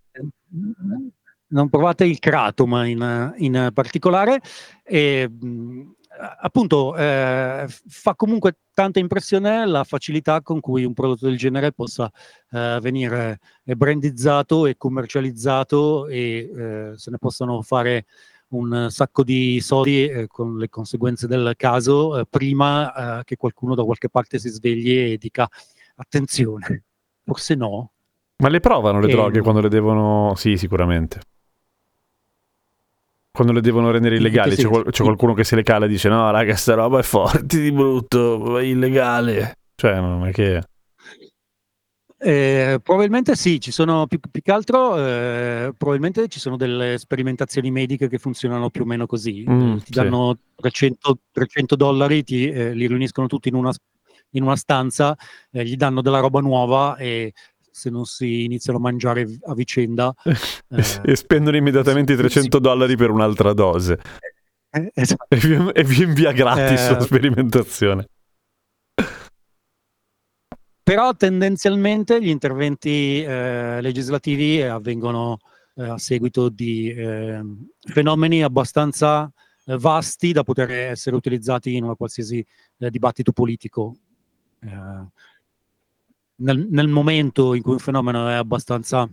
Non 1.48 1.68
provate 1.68 2.04
il 2.04 2.18
kratom 2.18 2.82
in, 2.86 3.34
in 3.38 3.70
particolare 3.72 4.40
e 4.82 5.28
mh, 5.28 5.92
appunto 6.18 6.96
eh, 6.96 7.66
fa 7.68 8.14
comunque 8.14 8.58
tanta 8.72 8.98
impressione 8.98 9.66
la 9.66 9.84
facilità 9.84 10.42
con 10.42 10.60
cui 10.60 10.84
un 10.84 10.94
prodotto 10.94 11.26
del 11.26 11.36
genere 11.36 11.72
possa 11.72 12.10
eh, 12.50 12.78
venire 12.80 13.40
brandizzato 13.64 14.66
e 14.66 14.76
commercializzato 14.76 16.06
e 16.08 16.50
eh, 16.54 16.92
se 16.96 17.10
ne 17.10 17.18
possano 17.18 17.62
fare 17.62 18.06
un 18.48 18.86
sacco 18.90 19.24
di 19.24 19.60
soldi 19.60 20.06
eh, 20.06 20.26
con 20.28 20.56
le 20.56 20.68
conseguenze 20.68 21.26
del 21.26 21.54
caso 21.56 22.18
eh, 22.18 22.26
prima 22.28 23.18
eh, 23.18 23.24
che 23.24 23.36
qualcuno 23.36 23.74
da 23.74 23.82
qualche 23.82 24.08
parte 24.08 24.38
si 24.38 24.48
svegli 24.48 24.96
e 24.96 25.16
dica 25.18 25.48
attenzione, 25.96 26.84
forse 27.24 27.54
no. 27.54 27.90
Ma 28.38 28.48
le 28.48 28.60
provano 28.60 29.00
le 29.00 29.08
droghe 29.08 29.40
quando 29.40 29.62
le 29.62 29.68
devono... 29.68 30.34
Sì, 30.36 30.58
sicuramente. 30.58 31.20
Quando 33.36 33.52
le 33.52 33.60
devono 33.60 33.90
rendere 33.90 34.16
illegali, 34.16 34.56
c'è, 34.56 34.64
qual- 34.66 34.90
c'è 34.90 35.02
qualcuno 35.02 35.34
che 35.34 35.44
se 35.44 35.56
le 35.56 35.62
cala 35.62 35.84
e 35.84 35.88
dice 35.88 36.08
no, 36.08 36.30
raga, 36.30 36.54
sta 36.56 36.72
roba 36.72 37.00
è 37.00 37.02
forte 37.02 37.60
di 37.60 37.70
brutto, 37.70 38.56
è 38.56 38.62
illegale. 38.62 39.58
Cioè, 39.74 40.00
non 40.00 40.26
è 40.26 40.32
che... 40.32 40.62
Eh, 42.18 42.80
probabilmente 42.82 43.36
sì, 43.36 43.60
ci 43.60 43.70
sono 43.70 44.06
più, 44.06 44.18
più 44.18 44.40
che 44.40 44.50
altro, 44.50 44.96
eh, 44.96 45.70
probabilmente 45.76 46.28
ci 46.28 46.40
sono 46.40 46.56
delle 46.56 46.96
sperimentazioni 46.96 47.70
mediche 47.70 48.08
che 48.08 48.16
funzionano 48.16 48.70
più 48.70 48.84
o 48.84 48.86
meno 48.86 49.04
così. 49.04 49.44
Mm, 49.46 49.74
Eh, 49.74 49.78
ti 49.80 49.84
sì. 49.84 49.92
danno 49.92 50.38
300, 50.54 51.18
300 51.30 51.76
dollari, 51.76 52.24
ti, 52.24 52.48
eh, 52.48 52.72
li 52.72 52.86
riuniscono 52.86 53.26
tutti 53.26 53.48
in 53.48 53.54
una, 53.54 53.70
in 54.30 54.44
una 54.44 54.56
stanza, 54.56 55.14
eh, 55.50 55.62
gli 55.62 55.76
danno 55.76 56.00
della 56.00 56.20
roba 56.20 56.40
nuova 56.40 56.96
e 56.96 57.34
se 57.76 57.90
non 57.90 58.06
si 58.06 58.44
iniziano 58.44 58.78
a 58.78 58.80
mangiare 58.80 59.26
a 59.44 59.52
vicenda... 59.52 60.14
eh, 60.24 61.00
e 61.04 61.14
spendono 61.14 61.58
immediatamente 61.58 62.14
sì, 62.14 62.20
300 62.20 62.58
dollari 62.58 62.96
per 62.96 63.10
un'altra 63.10 63.52
dose. 63.52 63.98
eh, 64.70 64.90
esatto. 64.94 65.26
E 65.28 65.36
vi, 65.36 65.70
e 65.74 65.84
vi 65.84 66.02
invia 66.02 66.32
gratis 66.32 66.86
Eh. 66.86 66.92
la 66.92 67.00
sperimentazione. 67.00 68.08
Però 70.82 71.14
tendenzialmente 71.14 72.22
gli 72.22 72.28
interventi 72.28 73.22
eh, 73.22 73.80
legislativi 73.82 74.62
avvengono 74.62 75.38
eh, 75.74 75.82
a 75.82 75.98
seguito 75.98 76.48
di 76.48 76.90
eh, 76.90 77.42
fenomeni 77.80 78.42
abbastanza 78.42 79.30
eh, 79.66 79.76
vasti 79.76 80.32
da 80.32 80.44
poter 80.44 80.70
essere 80.70 81.14
utilizzati 81.14 81.74
in 81.74 81.84
una 81.84 81.94
qualsiasi 81.94 82.42
eh, 82.78 82.90
dibattito 82.90 83.32
politico. 83.32 83.96
Eh, 86.36 86.42
nel, 86.42 86.66
nel 86.70 86.88
momento 86.88 87.54
in 87.54 87.62
cui 87.62 87.72
un 87.72 87.78
fenomeno 87.78 88.28
è 88.28 88.34
abbastanza 88.34 89.08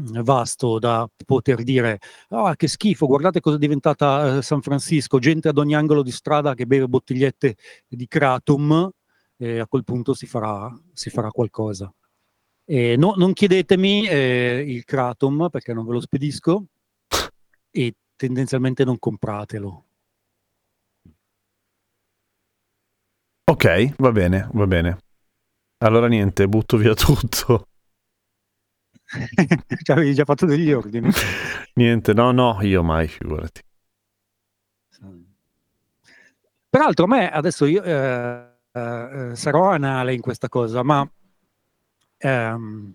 vasto 0.00 0.78
da 0.78 1.08
poter 1.26 1.64
dire 1.64 1.98
ah 2.28 2.54
che 2.54 2.68
schifo, 2.68 3.06
guardate 3.06 3.40
cosa 3.40 3.56
è 3.56 3.58
diventata 3.58 4.36
eh, 4.36 4.42
San 4.42 4.62
Francisco, 4.62 5.18
gente 5.18 5.48
ad 5.48 5.58
ogni 5.58 5.74
angolo 5.74 6.02
di 6.02 6.12
strada 6.12 6.54
che 6.54 6.66
beve 6.66 6.86
bottigliette 6.86 7.56
di 7.88 8.06
Kratom 8.06 8.90
e 9.36 9.58
a 9.58 9.66
quel 9.66 9.84
punto 9.84 10.14
si 10.14 10.26
farà, 10.26 10.72
si 10.92 11.10
farà 11.10 11.30
qualcosa. 11.30 11.92
E 12.64 12.96
no, 12.96 13.14
non 13.16 13.32
chiedetemi 13.32 14.06
eh, 14.06 14.64
il 14.66 14.84
Kratom 14.84 15.48
perché 15.50 15.72
non 15.72 15.86
ve 15.86 15.92
lo 15.94 16.00
spedisco 16.00 16.66
e 17.70 17.94
tendenzialmente 18.14 18.84
non 18.84 18.98
compratelo. 18.98 19.84
Ok, 23.44 23.94
va 23.96 24.12
bene, 24.12 24.48
va 24.52 24.66
bene. 24.66 24.98
Allora 25.80 26.08
niente, 26.08 26.48
butto 26.48 26.76
via 26.76 26.94
tutto. 26.94 27.66
Cioè, 29.82 29.96
avevi 29.96 30.12
già 30.12 30.24
fatto 30.24 30.44
degli 30.44 30.72
ordini. 30.72 31.08
Niente, 31.74 32.12
no, 32.12 32.32
no, 32.32 32.58
io 32.62 32.82
mai, 32.82 33.06
figurati. 33.08 33.62
Peraltro, 36.68 37.04
a 37.04 37.08
me 37.08 37.30
adesso 37.30 37.64
io 37.64 37.82
eh, 37.82 38.46
eh, 38.72 39.30
sarò 39.34 39.70
anale 39.70 40.12
in 40.12 40.20
questa 40.20 40.48
cosa, 40.48 40.82
ma 40.82 41.08
ehm, 42.18 42.94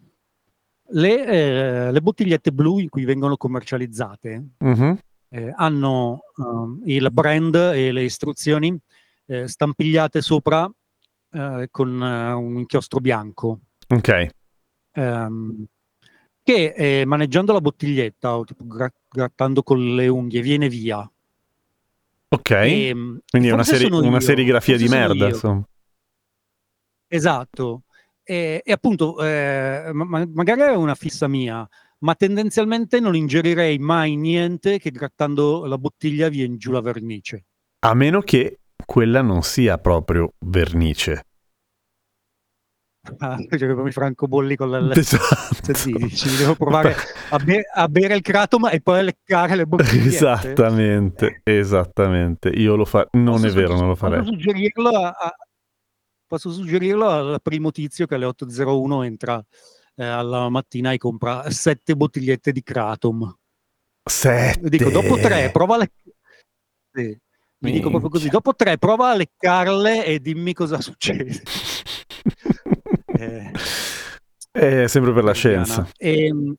le, 0.89 1.25
eh, 1.25 1.91
le 1.91 2.01
bottigliette 2.01 2.51
blu 2.51 2.77
in 2.79 2.89
cui 2.89 3.05
vengono 3.05 3.35
commercializzate 3.37 4.43
Mhm. 4.59 4.97
eh, 5.29 5.53
hanno 5.55 6.19
ehm, 6.37 6.81
il 6.85 7.09
brand 7.11 7.55
e 7.55 7.91
le 7.91 8.03
istruzioni 8.03 8.77
eh, 9.25 9.47
stampigliate 9.47 10.21
sopra 10.21 10.69
eh, 11.33 11.67
con 11.71 12.01
eh, 12.01 12.31
un 12.33 12.57
inchiostro 12.57 12.99
bianco. 12.99 13.59
Ok, 13.89 14.27
ehm, 14.93 15.65
che 16.43 16.73
eh, 16.75 17.05
maneggiando 17.05 17.53
la 17.53 17.61
bottiglietta 17.61 18.37
o 18.37 18.43
tipo 18.43 18.65
gra- 18.65 18.91
grattando 19.09 19.63
con 19.63 19.95
le 19.95 20.07
unghie 20.07 20.41
viene 20.41 20.67
via. 20.69 21.09
ok. 22.29 22.49
Ehm, 22.51 23.19
Quindi 23.29 23.47
è 23.47 23.51
una, 23.51 23.63
seri- 23.63 23.89
una 23.91 24.19
serigrafia 24.19 24.77
di 24.77 24.87
forse 24.87 24.99
merda, 24.99 25.27
insomma. 25.27 25.63
Esatto. 27.07 27.83
E, 28.23 28.61
e 28.63 28.71
appunto, 28.71 29.23
eh, 29.23 29.91
ma- 29.93 30.25
magari 30.33 30.61
è 30.61 30.75
una 30.75 30.95
fissa 30.95 31.27
mia, 31.27 31.67
ma 31.99 32.15
tendenzialmente 32.15 32.99
non 32.99 33.15
ingerirei 33.15 33.77
mai 33.79 34.15
niente 34.15 34.79
che 34.79 34.91
grattando 34.91 35.65
la 35.65 35.77
bottiglia 35.77 36.29
viene 36.29 36.57
giù 36.57 36.71
la 36.71 36.81
vernice. 36.81 37.45
A 37.79 37.93
meno 37.93 38.21
che 38.21 38.59
quella 38.86 39.21
non 39.21 39.43
sia 39.43 39.77
proprio 39.77 40.33
vernice. 40.39 41.25
Ah, 43.17 43.38
cioè, 43.57 43.73
come 43.73 43.89
i 43.89 43.91
francobolli 43.91 44.55
con 44.55 44.69
la... 44.69 44.93
Esatto. 44.95 45.71
Dici, 45.97 46.36
devo 46.38 46.55
provare 46.55 46.95
a, 47.31 47.38
be- 47.38 47.65
a 47.73 47.88
bere 47.89 48.15
il 48.15 48.21
kratom 48.21 48.69
e 48.71 48.79
poi 48.81 48.99
a 48.99 49.01
leccare 49.01 49.55
le 49.55 49.65
bottigliette. 49.65 50.07
Esattamente, 50.07 51.41
esattamente. 51.43 52.49
Io 52.49 52.75
lo 52.75 52.86
farei. 52.86 53.09
Non 53.13 53.41
Posso 53.41 53.47
è 53.47 53.51
vero, 53.51 53.75
non 53.75 53.88
lo 53.88 53.95
Posso 53.95 54.09
farei. 54.09 54.25
suggerirlo, 54.25 54.89
a, 54.89 55.36
posso 56.25 56.51
suggerirlo 56.51 57.09
al 57.09 57.39
primo 57.41 57.71
tizio 57.71 58.05
che 58.05 58.15
alle 58.15 58.25
8.01 58.25 59.03
entra 59.03 59.43
eh, 59.95 60.05
alla 60.05 60.49
mattina 60.49 60.91
e 60.93 60.97
compra 60.97 61.49
sette 61.49 61.95
bottigliette 61.95 62.51
di 62.53 62.63
Kratom. 62.63 63.38
Sette. 64.09 64.69
Dico, 64.69 64.89
dopo 64.89 65.17
tre, 65.17 65.49
prova 65.51 65.77
le... 65.77 65.91
Sì, 66.93 67.17
Mi 67.63 67.71
dico 67.71 67.89
proprio 67.89 68.10
così, 68.10 68.28
dopo 68.30 68.54
tre, 68.56 68.78
prova 68.78 69.12
a 69.12 69.15
leccarle 69.15 70.06
e 70.06 70.19
dimmi 70.19 70.54
cosa 70.54 70.80
succede. 70.82 71.41
Eh, 73.17 73.52
È 74.52 74.88
sempre 74.88 75.13
per 75.13 75.23
la 75.23 75.32
scienza. 75.34 75.88
Ehm, 75.97 76.54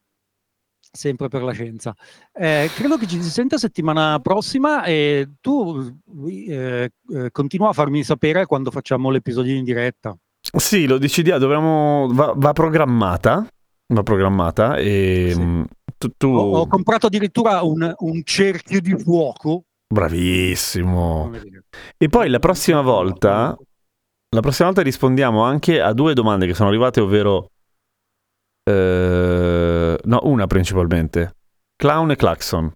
sempre 0.81 1.29
per 1.29 1.43
la 1.43 1.53
scienza. 1.53 1.95
Eh, 2.33 2.71
credo 2.75 2.97
che 2.97 3.07
ci 3.07 3.21
si 3.23 3.29
senta 3.31 3.59
settimana 3.59 4.19
prossima 4.21 4.85
e 4.85 5.29
tu 5.40 5.95
eh, 6.27 6.90
eh, 7.12 7.31
continua 7.31 7.69
a 7.69 7.73
farmi 7.73 8.03
sapere 8.03 8.47
quando 8.47 8.71
facciamo 8.71 9.11
l'episodio 9.11 9.55
in 9.55 9.64
diretta. 9.64 10.17
Sì, 10.57 10.87
lo 10.87 10.99
decidiamo, 10.99 11.38
dovremmo... 11.38 12.09
Va, 12.12 12.33
va 12.37 12.53
programmata. 12.53 13.47
Va 13.88 14.03
programmata 14.03 14.77
e... 14.77 15.33
Sì. 15.35 15.40
mh, 15.40 15.67
Tu, 15.99 16.09
tu- 16.17 16.29
Ho, 16.29 16.59
ho 16.61 16.67
comprato 16.67 17.07
addirittura 17.07 17.62
un, 17.62 17.93
un 17.99 18.23
cerchio 18.25 18.81
di 18.81 18.97
fuoco. 18.99 19.64
Bravissimo. 19.87 21.31
E 21.97 22.09
poi 22.09 22.29
la 22.29 22.38
prossima 22.38 22.81
volta... 22.81 23.57
La 24.35 24.40
prossima 24.40 24.66
volta 24.66 24.83
rispondiamo 24.83 25.44
anche 25.44 25.81
a 25.81 25.92
due 25.92 26.12
domande 26.12 26.47
che 26.47 26.55
sono 26.55 26.68
arrivate, 26.68 27.01
ovvero... 27.01 27.51
eh, 28.68 29.97
no, 30.03 30.20
una 30.25 30.47
principalmente. 30.49 31.37
Clown 31.77 32.11
e 32.11 32.16
Claxon. 32.16 32.73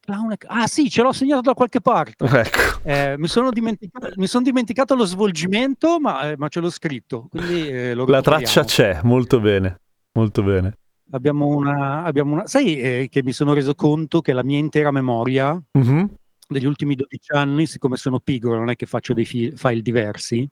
Clown 0.00 0.32
e- 0.32 0.36
Ah 0.46 0.66
sì, 0.66 0.90
ce 0.90 1.02
l'ho 1.02 1.12
segnato 1.12 1.40
da 1.40 1.54
qualche 1.54 1.80
parte. 1.80 2.24
Ecco. 2.28 2.80
Eh, 2.84 3.16
mi, 3.18 3.26
sono 3.26 3.50
dimenticato, 3.50 4.12
mi 4.16 4.26
sono 4.26 4.44
dimenticato 4.44 4.94
lo 4.94 5.04
svolgimento, 5.04 5.98
ma, 5.98 6.30
eh, 6.30 6.36
ma 6.36 6.48
ce 6.48 6.60
l'ho 6.60 6.70
scritto. 6.70 7.26
Quindi, 7.30 7.68
eh, 7.68 7.94
lo 7.94 8.04
La 8.06 8.20
traccia 8.20 8.64
c'è, 8.64 9.00
molto 9.02 9.40
bene. 9.40 9.80
Molto 10.12 10.42
bene. 10.42 10.76
Abbiamo 11.12 11.46
una, 11.46 12.02
abbiamo 12.04 12.32
una... 12.32 12.46
Sai 12.46 12.80
eh, 12.80 13.08
che 13.08 13.22
mi 13.22 13.32
sono 13.32 13.52
reso 13.52 13.74
conto 13.74 14.20
che 14.20 14.32
la 14.32 14.42
mia 14.42 14.58
intera 14.58 14.90
memoria 14.90 15.60
Mhm. 15.78 16.14
degli 16.48 16.64
ultimi 16.66 16.94
12 16.96 17.32
anni, 17.32 17.66
siccome 17.66 17.96
sono 17.96 18.18
pigro, 18.18 18.56
non 18.56 18.70
è 18.70 18.76
che 18.76 18.86
faccio 18.86 19.14
dei 19.14 19.24
fi- 19.24 19.52
file 19.54 19.82
diversi, 19.82 20.48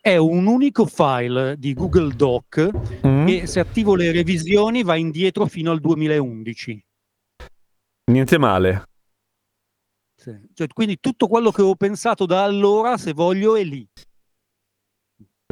è 0.00 0.16
un 0.16 0.46
unico 0.46 0.86
file 0.86 1.56
di 1.58 1.74
Google 1.74 2.14
Doc 2.14 2.70
Mm. 3.06 3.26
che 3.26 3.46
se 3.46 3.60
attivo 3.60 3.94
le 3.96 4.12
revisioni 4.12 4.82
va 4.84 4.94
indietro 4.96 5.46
fino 5.46 5.70
al 5.72 5.80
2011. 5.80 6.82
Niente 8.10 8.38
male. 8.38 8.84
Sì. 10.16 10.36
Cioè, 10.54 10.66
quindi 10.68 10.98
tutto 11.00 11.26
quello 11.28 11.50
che 11.50 11.62
ho 11.62 11.74
pensato 11.74 12.26
da 12.26 12.44
allora, 12.44 12.96
se 12.96 13.12
voglio, 13.12 13.56
è 13.56 13.64
lì. 13.64 13.86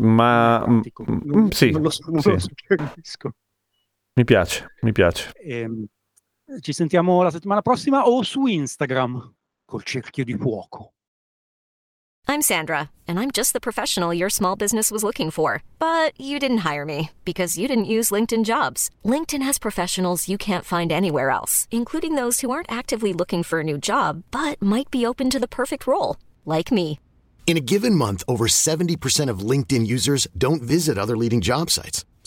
Ma 0.03 0.63
Pratico. 0.65 1.05
mm, 1.11 1.19
Non, 1.25 1.51
sì, 1.53 1.71
non 1.71 1.83
lo, 1.83 1.91
non 2.11 2.21
sì. 2.21 2.31
lo 2.31 2.39
suggerisco. 2.39 3.33
Mi 4.19 4.25
piace, 4.25 4.67
mi 4.83 4.93
piace. 4.93 5.33
Ehm, 5.45 5.87
ci 6.61 6.73
sentiamo 6.73 7.23
la 7.23 7.31
settimana 7.31 7.63
prossima 7.63 8.09
o 8.09 8.23
su 8.23 8.47
Instagram 8.47 9.35
col 9.65 9.85
cerchio 9.85 10.25
di 10.25 10.37
fuoco. 10.37 10.93
I'm 12.27 12.43
Sandra, 12.43 12.91
and 13.07 13.19
I'm 13.19 13.31
just 13.31 13.53
the 13.53 13.61
professional 13.61 14.13
your 14.13 14.29
small 14.29 14.55
business 14.57 14.91
was 14.91 15.03
looking 15.03 15.31
for. 15.31 15.63
But 15.79 16.13
you 16.21 16.39
didn't 16.39 16.59
hire 16.59 16.85
me 16.85 17.11
because 17.25 17.57
you 17.57 17.67
didn't 17.69 17.95
use 17.97 18.11
LinkedIn 18.11 18.45
jobs. 18.45 18.91
LinkedIn 19.03 19.43
has 19.43 19.59
professionals 19.59 20.29
you 20.29 20.37
can't 20.37 20.65
find 20.65 20.91
anywhere 20.91 21.31
else, 21.31 21.69
including 21.71 22.17
those 22.17 22.41
who 22.41 22.51
aren't 22.51 22.71
actively 22.71 23.13
looking 23.13 23.43
for 23.45 23.61
a 23.61 23.65
new 23.65 23.79
job 23.79 24.25
but 24.31 24.61
might 24.61 24.91
be 24.91 25.07
open 25.07 25.31
to 25.31 25.39
the 25.39 25.49
perfect 25.49 25.87
role, 25.87 26.17
like 26.45 26.73
me. 26.73 26.99
In 27.47 27.57
a 27.57 27.65
given 27.65 27.95
month, 27.95 28.25
over 28.27 28.47
70% 28.47 29.31
of 29.31 29.39
LinkedIn 29.39 29.87
users 29.87 30.27
don't 30.37 30.61
visit 30.61 30.99
other 30.99 31.17
leading 31.17 31.41
job 31.41 31.71
sites. 31.71 32.05